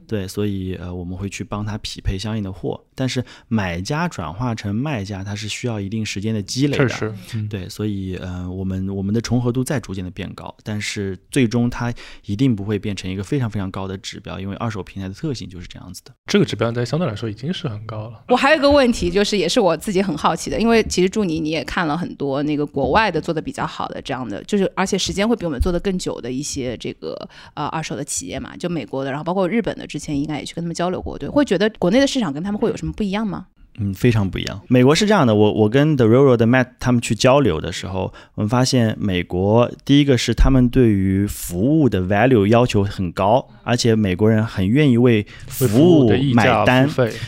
[0.06, 7.16] 对，所以呃我们会去帮他匹配相应的货，但是买家转化成卖家，他是需要一定时间的积累的，
[7.50, 11.92] 对，所以呃我们我们的重合度在逐渐的变高，但是最终它
[12.26, 18.24] 一定不会变成一个非常非常高的指标，因为二手平台的特性就是这样子的，这个指标在相对来说已经是很高了。
[18.28, 27.18] 我还有一个问题，就是也是我自己很好奇的，因为其实祝你你也看了很多那个国外的做的比较好的这样的，就是而且时间会比我们做的更久的一些这个
[27.56, 33.48] 呃二手的企业嘛，就美国的，然后包括日本的，之前应该也去跟他们交流过，对，会觉得国内的市场跟他们会有什么不一样吗？
[33.80, 34.62] 嗯，非常不一样。
[34.68, 45.26] 美国是这样的，我我跟 The Railroad 的 Matt 他们去交流的时候，我们发现美国第一个是他们对于服务的 value 要求很高，而且美国人很愿意为
[45.62, 46.88] 为服务买单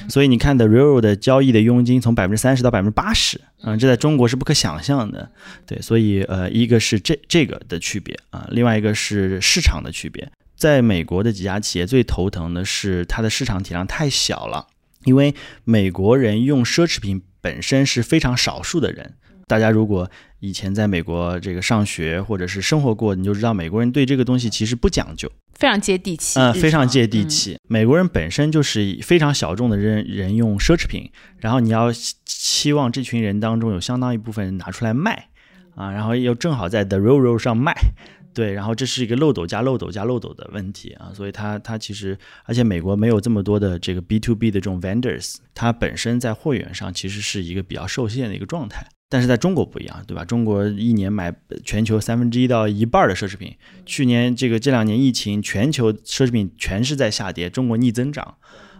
[0.09, 5.29] 所以你看 The Railroad 的交易的佣金从百分之三十到百分之八十，嗯，这在中国是不可想象的。
[5.65, 10.29] 对，所以呃，一个是这这个的区别啊，另外一个是市场的区别。
[10.63, 14.67] 在美国的几家企业最头疼的是它的市场体量太小了，
[15.03, 15.35] 因为
[15.65, 19.15] 美国人用奢侈品本身是非常少数的人。
[19.45, 20.09] 大家如果
[20.39, 25.29] 以前在美国这个上学或者是生活过，你就知道美国人对这个东西其实不讲究。
[25.55, 27.23] 非常接地气，嗯，非常常接地。
[27.23, 27.57] 嗯气。
[27.67, 35.27] 美国人本身就是非常小众的人人用奢侈品，然后你要希期望这群人当中有相当一部分人拿出来卖
[35.75, 37.75] 啊，然后又正好在 The Railroad 上卖。
[38.33, 48.87] 对，然后这是一个漏斗加漏斗加漏斗的问题啊，所以它它其实，而且美国没有这么多的这个 B to B 的这种 vendors，它本身在货源上其实是一个比较受限的一个状态。
[49.09, 50.25] 但是在中国不一样，对吧？
[50.25, 51.31] 中国一年买
[51.63, 53.55] 全球三分之一到一半的奢侈品，
[53.85, 58.37] 去年这个这两年疫情，全球奢侈品全是在下跌，中国逆增长，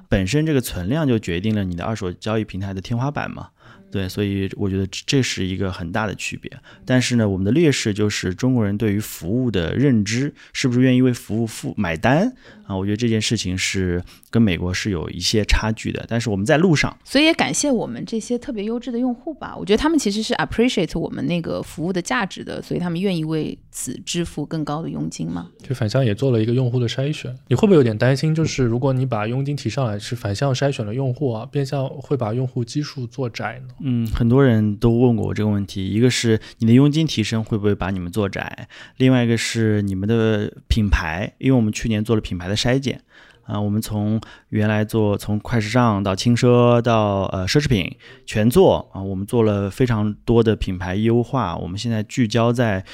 [0.10, 3.49] 本身这个存量就决定了你的二手交易平台的天花板嘛。
[3.94, 6.52] 对，所以我觉得这是一个很大的区别。
[6.84, 12.34] 但是呢，我们的劣势就是中国人对于服务的认知，是不是愿意为服务付买单
[12.66, 12.76] 啊？
[12.76, 16.03] 我觉得这件事情是跟美国是有一些差距的。
[16.09, 25.51] 但是我们在路上，所以也感谢我们这些特别优质的用户吧，我觉得他们其实是 appreciate 我们那个服务的价值的，所以他们愿意为此支付更高的佣金嘛。
[25.61, 27.38] 就反向也做了一个用户的筛选。
[27.47, 33.75] 你会不会有点担心，就是如果你把佣金提上来，是反向筛选了用户啊，变相会把用户基数做窄呢？
[33.81, 38.67] 嗯，很多人都问过我这个问题，一个是你的佣金提升会不会把你们做窄，
[38.97, 43.01] 另外一个是你们的品牌，因为我们去年做了品牌的筛检。
[43.46, 44.20] 啊，我们从
[44.50, 52.86] 原来做从快时尚到轻奢到呃奢侈品全做啊，我们做了非常多的品牌优化，我们现在聚焦在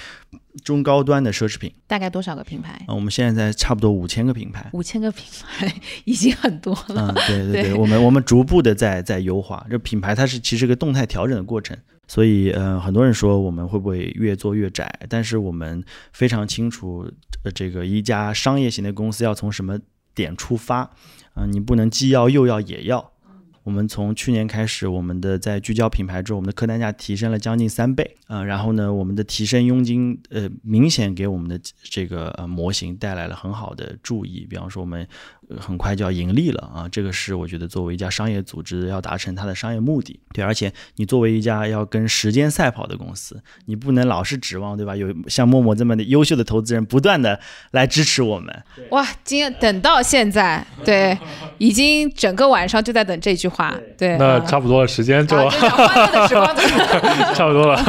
[0.63, 2.73] 中高端的奢侈品大概多少个品牌？
[2.87, 4.69] 啊，我们现在在差不多五千个品牌。
[4.73, 5.73] 五千个品牌
[6.05, 7.13] 已经很多了。
[7.13, 11.77] 嗯，对 对对，对我们我们逐步的在在优化，这品牌它是其实个动态调整的过程，
[12.07, 17.07] 所以呃，很多人说我们会不会越做越窄，但是我们非常清楚，
[17.43, 19.79] 呃，这个一家商业型的公司要从什么
[20.13, 20.89] 点出发，
[21.33, 23.11] 啊、你不能既要又要也要。
[23.63, 35.07] 我们从去年开始，我们的在聚焦品牌之后，我们的客单价提升了将近三倍啊、然后呢，我们的提升佣金呃明显给我们的这个呃模型带来了很好的注意，比方说我们
[35.59, 44.95] 很快就要盈利了啊，这个是我觉得作为一家商业组织要达成它的商业目的，对，而且你作为一家要跟时间赛跑的公司，你不能老是指望对吧？
[44.95, 47.39] 有像陌陌这么的优秀的投资人不断的
[47.71, 51.17] 来支持我们，哇，今天等到现在，对，
[51.57, 53.75] 已经整个晚上就在等这句话。
[53.97, 56.55] 对，那啊差不多了，时间就、啊，欢乐的时光，
[57.33, 57.83] 差不多了。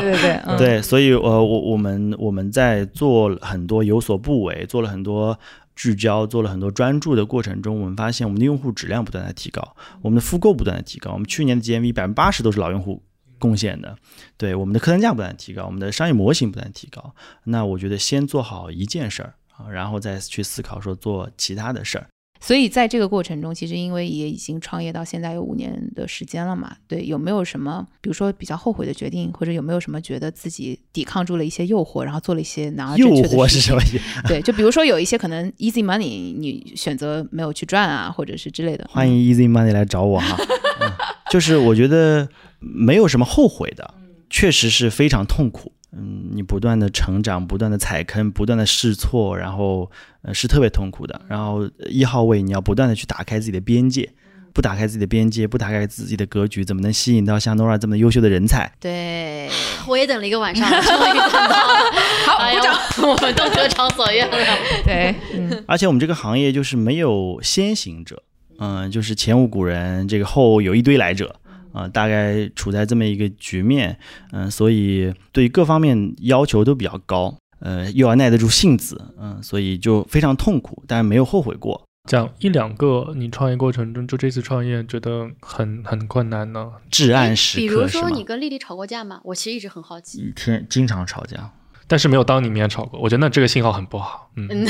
[0.00, 5.38] 对对，嗯，对，所以呃，我我们我们在做很多有所不为，做了很多
[5.78, 13.04] 聚焦，做了很多专注的过程中，我们发现我们的用户质量不断在提高，我们的复购不断的提高，我们去年的 GMV 百分之八十都是老用户。
[13.40, 13.96] 贡献的，
[14.36, 17.14] 对我们的客单价不断地提高，我们的商业模型不断提高。
[17.44, 22.08] 那我觉得先做好一件事儿啊，然后再去思考说做其他的事儿。
[22.40, 33.82] 所以在这个过程中，其实因为也已经创业到现在有五年的时间了嘛，对，有没有什么，比如说比较后悔的决定，或者有没有什么觉得自己抵抗住了一些诱惑，然后做了一些拿诱惑是什么？
[34.28, 38.88] 对，就比如说有一些可能 easy money 你选择没有去赚啊，或者是之类的。
[38.90, 40.36] 欢迎 Easy Money 来找我哈。
[40.80, 40.92] 嗯、
[41.30, 42.28] 就是我觉得
[42.60, 43.94] 没有什么后悔的，
[44.30, 45.72] 确实是非常痛苦。
[45.92, 49.90] 嗯，你不断的成长，不断的踩坑，不断的试错，然后
[50.22, 51.20] 呃是特别痛苦的。
[51.28, 54.10] 然后一号位你要不断的去打开自己的边界，
[54.52, 58.70] 不打开自己的边界，不打开自己的格局，怎么能吸引到像 Nora 这么优秀的人才？
[58.78, 59.48] 对，
[59.88, 61.92] 我也等了一个晚上，终于等到了。
[62.26, 63.08] 好，哎呀鼓掌。
[63.08, 64.36] 我们都得偿所愿了。
[64.84, 68.22] 对，嗯，而且我们这个行业就是没有先行者，
[68.58, 71.36] 嗯、就是前无古人，这个后有一堆来者。
[71.78, 73.96] 啊、大概处在这么一个局面，
[74.32, 81.84] 嗯、所以对各方面要求都比较高，呃，又要耐得住性子，嗯、所以就非常痛苦，但没有后悔过。
[82.08, 86.72] 讲一两个你创业过程中，就这次创业觉得很很困难呢？
[86.90, 89.20] 至暗时刻比如说你跟丽丽吵过架吗？
[89.24, 90.22] 我其实一直很好奇。
[90.22, 91.52] 一天经常吵架，
[91.88, 94.30] 但是没有当你面吵过，我觉得那这个信号很不好。
[94.36, 94.68] 嗯，嗯，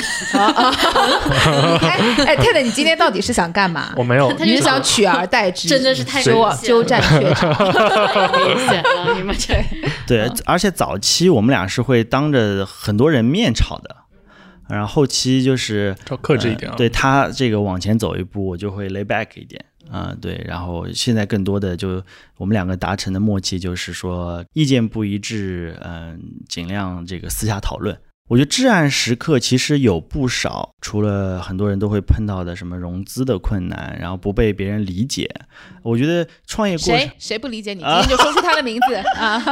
[1.80, 3.92] 哎 哎，泰泰，你今天到底是想干嘛？
[3.96, 7.52] 我没有，他你是想取而代之，真的是太纠明显了鸠占鹊巢。
[7.52, 9.54] 太明显了，你们这
[10.06, 13.96] 对，而且早期我们俩是会当着很多人面吵的，
[14.68, 16.74] 然后后期就是要克制一点啊。
[16.74, 20.42] 呃对他这个往前走一步，我就会 lay back 一点啊、对。
[20.46, 22.02] 然后现在更多的就
[22.36, 27.98] 我们两个达成的默契就是说，意见不一致，嗯、尽量这个私下讨论。
[28.28, 35.26] 我觉得至暗时刻其实有不少，除了很多人都会碰到的什么融资的困难，然后不被别人理解。
[35.82, 37.80] 我觉得创业过程谁谁不理解你？
[37.80, 39.42] 今天就说出他的名字 啊！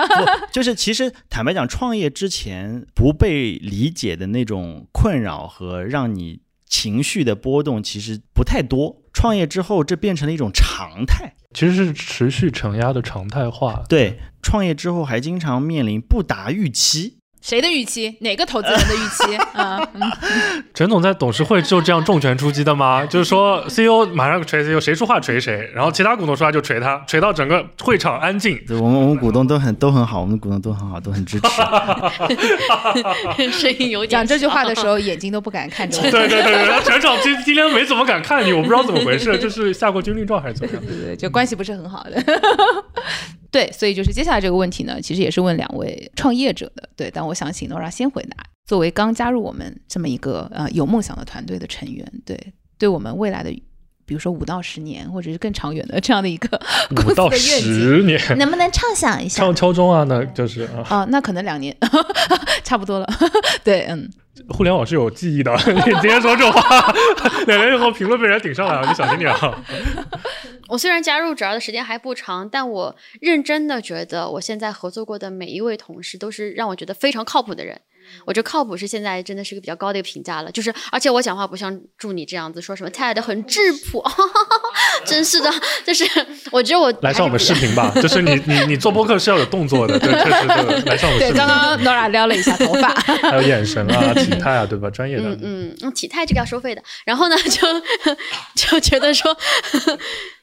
[0.53, 9.03] 就是其实坦白讲，创业之前不被理解的那种困扰和让你情绪的波动其实不太多。
[9.13, 11.35] 创业之后，这变成了一种常态。
[11.55, 13.83] 其实是持续承压的常态化。
[13.89, 17.17] 对，创业之后还经常面临不达预期。
[17.47, 18.13] 谁的预期？
[18.23, 19.37] 哪个投资人的预期？
[19.57, 20.03] 啊，嗯
[20.75, 23.07] 陈总在董事会就这样重拳出击的吗？
[23.07, 28.59] 就是说 CEO 马上锤 CEO，谁说话锤谁，然后其他股东说话就锤他，锤到整个会场安静。
[28.67, 31.47] 对我们我们股东都很都很好，我们股东都很好，都很支持。
[33.57, 36.11] 声音有点讲这句话的时候，眼睛都不敢看着我。
[36.11, 40.83] 对对对对，全场今今天没怎么敢看你，我不知道怎么回事，就是下过军令状还是怎么样？
[40.85, 42.21] 对对，就关系不是很好的。
[43.57, 46.87] 对，所以就是接下来这个问题呢，其实也是问两位创业者的。
[46.95, 48.37] 对，但我想请 Nora 先回答。
[48.67, 52.39] 作为刚加入我们这么一个呃有梦想的团队的成员，对，
[52.77, 53.51] 对我们未来的，
[54.07, 56.59] 比如说五到十年，或者是更长远的这样的一个
[57.07, 59.43] 五到十年， 能不能畅想一下？
[59.43, 61.77] 敲敲钟啊，那就是啊，啊、那可能两年，
[62.63, 63.07] 差不多了。
[63.65, 64.09] 对，嗯，
[64.49, 65.53] 互联网是有记忆的。
[65.67, 66.95] 你今天说这种话，
[67.47, 69.61] 两年以后评论被人顶上来了，你小心点啊！
[70.69, 77.81] 我虽然加入主要的时间还不长，但我认真的觉得我现在合作过的每一位同事都是让我觉得非常靠谱的人。
[78.25, 84.03] 我觉得靠谱是现在真的是个比较高的一个评价了，就是而且我讲话不像助理这样子说什么 TED 很质朴，
[85.05, 85.53] 真是的，
[85.85, 86.05] 就是
[86.51, 92.89] 我觉得我来上我们视频吧，就是你你你做播客是要有动作的，对，确实对，来上我们对，视频刚，刚 Nora 撩了一下头发，
[93.29, 94.91] 还有眼神啊、体态啊，对吧？
[94.91, 96.83] 专业的，嗯嗯，嗯体态这个要收费的。
[97.05, 97.61] 然后呢，就
[98.55, 99.37] 就觉得说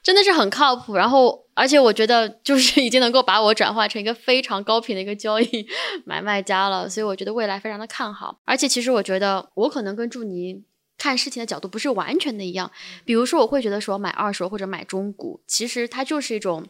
[0.01, 0.95] 真的是很靠谱。
[0.95, 5.67] 然后，而且我觉得就是已经能够把我转化成一个非常高频的一个交易
[6.05, 8.39] 买卖家了，所以我觉得未来非常的看好。
[8.45, 10.63] 而且，其实我觉得我可能跟祝妮。
[10.95, 12.71] 看事情的角度不是完全的一样，
[13.03, 16.67] 比如说我会觉得说买二手或者买中古，其实它就是一种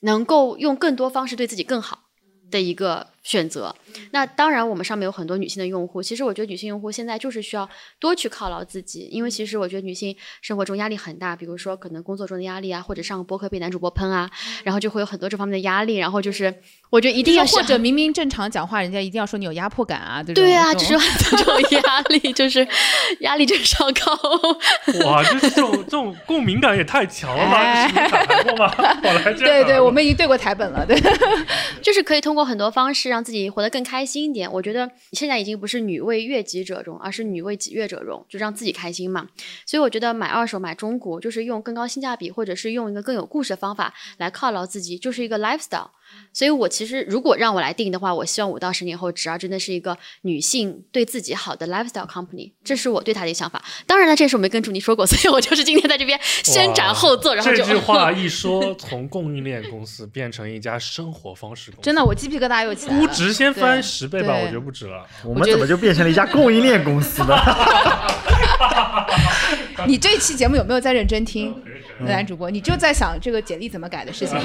[0.00, 2.04] 能够用更多方式对自己更好
[2.50, 3.74] 的一个选择。
[4.12, 6.00] 那当然，我们上面有很多女性的用户。
[6.00, 7.68] 其实我觉得女性用户现在就是需要
[7.98, 14.30] 多去犒劳自己，因为其实我觉得女性生活中压力很大，比如说可能工作中的压力啊，或者上个播客被男主播喷啊，
[14.62, 15.96] 然后就会有很多这方面的压力。
[15.96, 16.54] 然后就是
[16.88, 22.66] 我觉得一定要或者明明正常讲话，人家一定要说你有压迫感啊，对对啊，这种就是有很多这种压力，就是
[23.20, 25.06] 压力就是要高。
[25.06, 27.58] 哇， 就是这种这种共鸣感也太强了吧？
[27.58, 28.72] 哎是你打牌过吗？
[29.02, 30.96] 我来这对对，我们已经对过台本了，对。
[31.82, 34.52] 就是可以通过很多方式让自己活得更开心一点。
[34.52, 39.26] 我觉得现在已经不是女为悦己者容，而是女为己悦者容，就让自己开心嘛。
[39.64, 45.88] 所以我觉得买二手、买中古，就是用更高性价比，或者是用一个更有故事的方法来犒劳自己，就是一个 lifestyle。
[46.32, 53.64] 所以我其实如果让我来定的话，我希望五到十年后，只要真的是一个女性对自己好的 lifestyle company，这是我对他的一个想法。
[53.86, 63.00] 当然了，这是我没跟助理说过， 所以我就是今天在这边先斩后奏，然后就这句话一说，从供应链公司变成一家生活方式公司，真的，我鸡皮疙瘩又起来了。
[63.00, 65.06] 估值先翻十倍吧，我觉得不止了。
[65.24, 67.34] 我们怎么就变成了一家供应链公司呢？
[69.86, 71.54] 你这期节目有没有在认真听？
[72.00, 74.36] 男主播，你就在想这个简历怎么改的事情。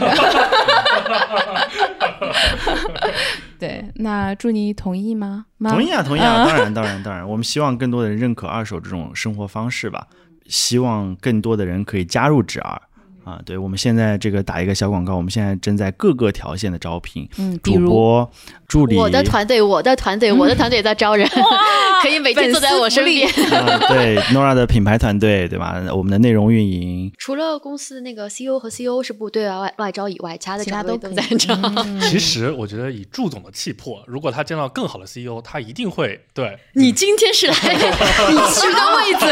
[3.60, 5.46] 对，那祝你同意吗？
[5.58, 10.08] 吗同意啊，同意啊，当然，当然，当然，我们希望更多的人认可二手这种生活方式吧，
[10.48, 12.82] 希望更多的人可以加入纸二
[13.24, 13.40] 啊。
[13.46, 18.32] 对，我们现在这个打一个小广告，我们现在正在各个条线的招聘，嗯，比主播、
[18.68, 21.28] 助理，我的团队，我的团队，我的团队也在招人，
[22.02, 23.28] 可以每天坐在我身边。
[23.28, 25.82] 啊，对 Nora 的品牌团队，对吧？
[25.94, 31.54] 我们的内容运营，除了公司的那个 CEO 和 CEO 是不对啊外外招以外，其他的其他都可以都在招。
[31.76, 39.26] 嗯 其实我觉得以祝总的气魄，如果他见到更好的 CEO，他一定会对你今天是来 你去的位置，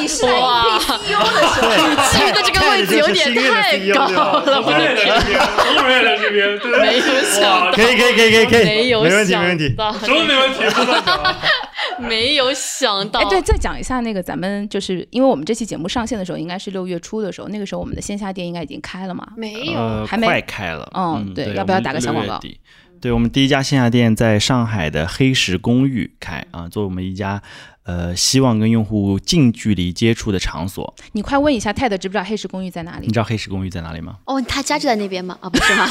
[0.00, 1.68] 你是来哇应聘 CEO 的时候，
[2.12, 5.06] 去的这个位置有点太高了，我的天，
[5.76, 9.68] 当然在这边，对没有想可以，可以，可以，可以，可以，没有没问题，想没问题。
[9.74, 10.58] 到，什么没问题？
[11.98, 19.26] 没有想到，哎，对，再讲一下那个咱们就是因为我们这期节目上线的时候应该是六月初的时候，那个时候我们的线下店应该已经开了嘛。
[19.36, 19.72] 没有。
[19.78, 20.26] 呃，还没。
[20.26, 22.60] 快开了，嗯嗯，对，对要不要打个小广告？6月底。
[23.00, 27.42] 对我们第一家线下店在上海的黑石公寓开啊，做我们一家
[27.90, 30.94] 呃希望跟用户近距离接触的场所。
[31.12, 33.12] 你快问一下 TED 知不知道黑石公寓在哪里你？
[33.12, 34.18] 知道黑石公寓在哪里吗？
[34.26, 35.36] 哦，他家就在那边吗？
[35.40, 35.86] 啊， 不是吗？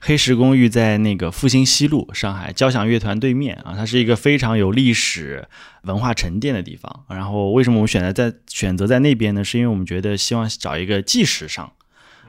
[0.00, 5.46] 黑石公寓在那个复兴西路，上海交响乐团对面啊，它是一个非常有历史
[5.82, 7.04] 文化沉淀的地方。
[7.08, 9.44] 然后为什么我们选择在选择在那边呢？
[9.44, 11.72] 是因为我们觉得希望找一个既时尚。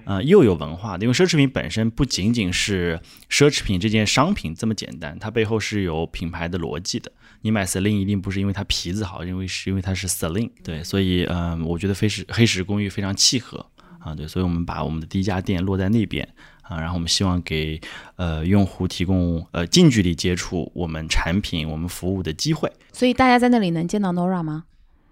[0.06, 2.99] 呃，又有文化的，因为奢侈品本身不仅仅是
[3.30, 7.10] 奢侈品这件商品这么简单，它背后是有品牌的逻辑的。
[7.44, 10.50] 你买 Celine 一定不是因为它皮子好，因为是因为它是 Celine。
[10.64, 13.66] 对，所以嗯、我觉得黑石黑石公寓非常契合
[14.00, 16.28] 啊，对，所以我们把我们的第一家店落在那边
[16.62, 17.80] 啊，然后我们希望给
[18.16, 22.72] 呃用户提供呃近距离接触我们产品、我们服务的机会。
[22.94, 24.64] 所以大家在那里能见到 Nora 吗？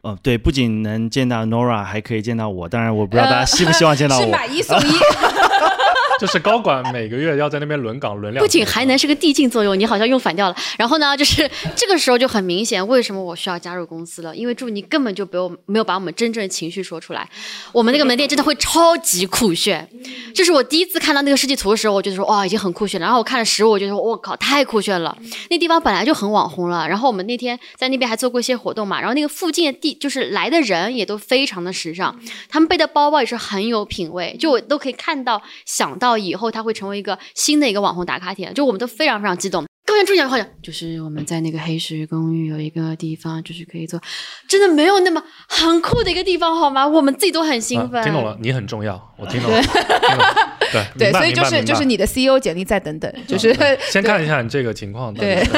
[0.02, 2.70] 哦，对，不仅能见到 Nora，还可以见到我。
[2.70, 4.24] 当然，我不知道大家希不希望见到 我。
[4.24, 4.84] 是买一送一。
[6.22, 10.56] 就是高管每个月要在那边轮岗轮两天，不仅还能是个递进作用，你好像用反掉了。
[10.78, 14.36] 然后呢，就是这个时候就很明显，为什么我需要加入公司了？
[14.36, 17.28] 因为祝你根本就没有没有把我们真正的情绪说出来。
[17.72, 19.90] 我们那个门店真的会超级酷炫，
[20.36, 23.06] 这是我第一次看到那个设计图的时候，我觉得说哇，已经很酷炫了。
[23.06, 25.18] 然后我看了实物，我就说我靠，太酷炫了。
[25.50, 32.16] 那地方本来就很网红了，然后我们那天在那边还做过一些活动嘛，然后那个附近的地就是来的人也都非常的时尚，
[32.48, 39.66] 他们背的包包也是很有品味，就我都可以看到想到以后它会成为一个新的一个网红打卡点，就我们都非常非常激动。
[39.84, 44.00] 高原助讲好像就是我们在那个黑石公寓有一个地方，就是可以做，
[44.48, 46.88] 真的没有那么很酷的一个地方好吗？
[46.88, 48.00] 我们自己都很兴奋。
[48.00, 49.62] 啊听懂了，你很重要，我听懂了，
[50.72, 53.54] 对对，所以就是就是你的 CEO 简历再等等，就是
[53.90, 55.44] 先看一下你这个情况，对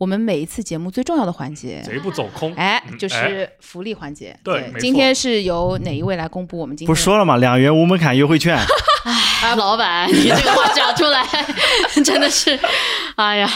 [0.00, 1.82] 我们每一次节目最重要的环节。
[1.84, 4.34] 贼不走空，哎，嗯就是哎福利环节。
[4.42, 6.90] 对今天是由哪一位来公布我们今天？
[6.90, 7.36] 不是说了吗？
[7.36, 8.56] 两元无门槛优惠券。
[9.42, 11.24] 哎，老板，你这个话讲出来，
[12.04, 12.58] 真的是，
[13.16, 13.48] 哎呀，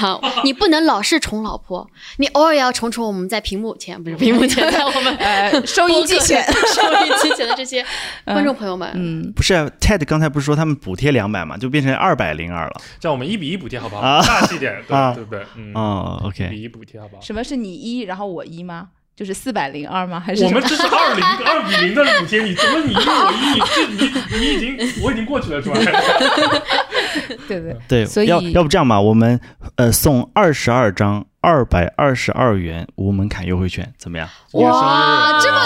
[0.43, 1.87] 你不能老是宠老婆，
[2.19, 6.43] 你偶尔也要宠宠我们在屏幕前，不是屏幕前， 在我们呃收音机前
[6.73, 7.85] 收音机前的这些
[8.25, 8.91] 观众朋友们。
[8.95, 12.81] 嗯，不是 Ted 刚才不是说他们补贴两百嘛，就变成二百零二了。
[12.99, 14.01] 这样我们一比一补贴好不好？
[14.03, 15.45] 啊大气点，对啊对不对？
[15.57, 17.23] 嗯，哦一比，OK，一补贴好不好？
[17.23, 18.89] 什么是你一，然后我一吗？
[19.17, 20.19] 就是四百零二吗？
[20.19, 24.07] 还是我们这是二零二比零的领先，你怎么你一我一，你这
[24.39, 25.79] 你你已经我已经过去了是吧？
[27.47, 29.41] 对对对，所以要要不这样吧，我们
[29.77, 34.29] 呃送二十二张二百二十二元无门槛优惠券，怎么样？
[34.53, 35.64] 哇，这么？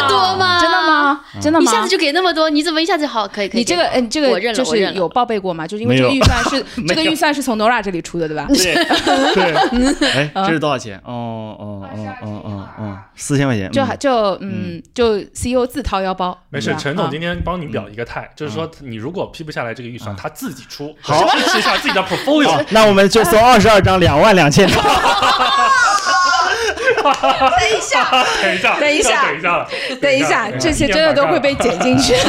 [1.40, 1.60] 真的？
[1.60, 1.70] 吗？
[1.70, 3.26] 一下子就给那么多，你怎么一下子好？
[3.28, 3.60] 可以可以。
[3.60, 5.66] 你这个，哎，你这个就是有报备过吗？
[5.66, 8.46] 就是因为这个预算是 这个预算是从 Nora 这里出的，对吧？
[8.48, 8.74] 对
[9.94, 10.96] 对，哎，这是多少钱？
[11.04, 13.70] 哦哦哦哦哦哦，四千块钱。
[13.70, 16.36] 就就嗯，就 CEO 自掏腰包。
[16.50, 24.78] 没事，陈总今天帮你表一个态，就是说你如果批不下来这个预算，他自己出，好支持一下自己的 portfolio 好。，那我们就送二十二张，两万两千张。
[27.12, 29.22] 等一下，等一下，等一下。
[29.28, 29.68] 等一下，
[30.00, 32.14] 等一下，这些真的都会被剪进去。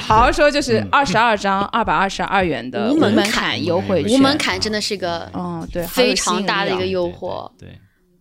[0.00, 7.50] 好好说，就是二十二张二百二十二元的无门门槛槛优惠券，无门槛真的是个嗯，对，非常大的一个诱惑。
[7.58, 7.68] 对，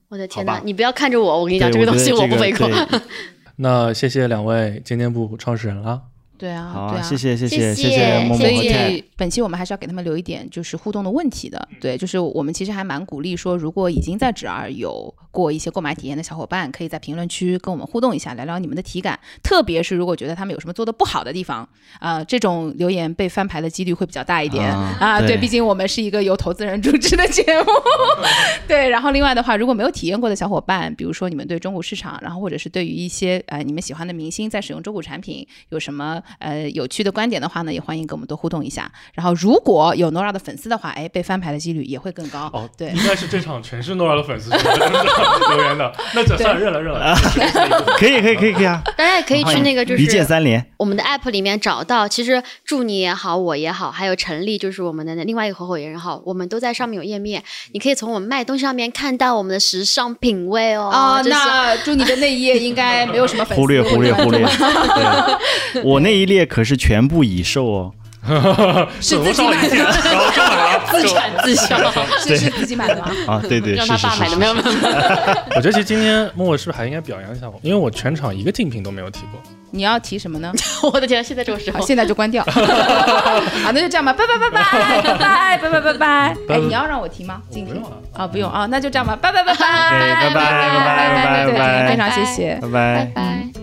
[0.09, 0.45] 我的天！
[0.45, 2.69] 哪你不要看着我，我跟你讲，这个东西我不胃口。
[3.57, 6.01] 那谢谢两位尖尖部创始人了。
[6.43, 8.19] 对啊，好啊，对啊，谢谢谢谢谢谢。
[8.25, 8.49] 默默所。
[8.49, 21.65] 以本期我们还是要给他们留一点就是互动的问题的，对，就是我们其实还蛮鼓励说，如果已经在直二有过一些购买体验的小伙伴，可以在评论区跟我们互动一下，聊聊你们的体感，特别是如果觉得他们有什么做的不好的地方，
[21.99, 24.65] 啊，这种留言被翻牌的几率会比较大一点。
[24.67, 27.71] 啊啊，对，对毕竟我们是一个由投资人主持的节目，
[28.67, 38.91] 对，然后另外的话，如果没有体验过的小伙伴，比如说你们对中古市场，然后或者是对于一些呃你们喜欢的明星在使用中古产品有什么呃有趣的观点的话呢，也欢迎跟我们多互动一下。
[39.13, 42.49] 然后如果有 Nora 的粉丝的话，哎，被翻牌的几率也会更高。
[42.53, 47.15] 哦，对应该是这场全是 Nora 的粉丝 留言的，那就算了，认了认了。
[47.97, 50.63] 可以可以可以可以啊，大家也可以去那个就是一键三连。
[50.77, 60.89] 我们的 app 里面找到，其实祝你也好，我也好，还有陈丽就是我们的另外一个合伙人好，我们都在上面有页面，你可以从我们卖东西上面看到我们的时尚品味哦。
[60.89, 64.45] 啊、这是那祝你的那一页应该没有什么粉丝 忽略忽略忽略，
[65.83, 67.91] 我那一列可是全部已售哦。
[69.01, 69.75] 是自己买的
[70.89, 71.77] 自产自销，
[72.25, 73.11] 是 是自己买的吗？
[73.27, 74.71] 啊，对对， 让是是他爸买的，没有没有。
[74.71, 74.95] 没有
[75.57, 77.59] 我觉得其实今天默默是不是还应该表扬一下我？
[77.61, 79.41] 因为我全场一个竞品都没有提过。
[79.71, 80.53] 你要提什么呢？
[80.83, 82.41] 我的天，现在这个时，候，现在就关掉。
[82.45, 82.61] 好，
[83.73, 86.05] 那就这样吧，拜拜拜拜拜拜拜拜拜拜。
[86.47, 87.41] 哎，你要让我提吗？
[87.49, 87.75] 竞品
[88.13, 92.57] 啊啊，不用啊，那就这样吧，拜拜拜拜拜拜拜拜拜对，今天非常拜拜谢谢。
[92.61, 93.62] 拜拜拜。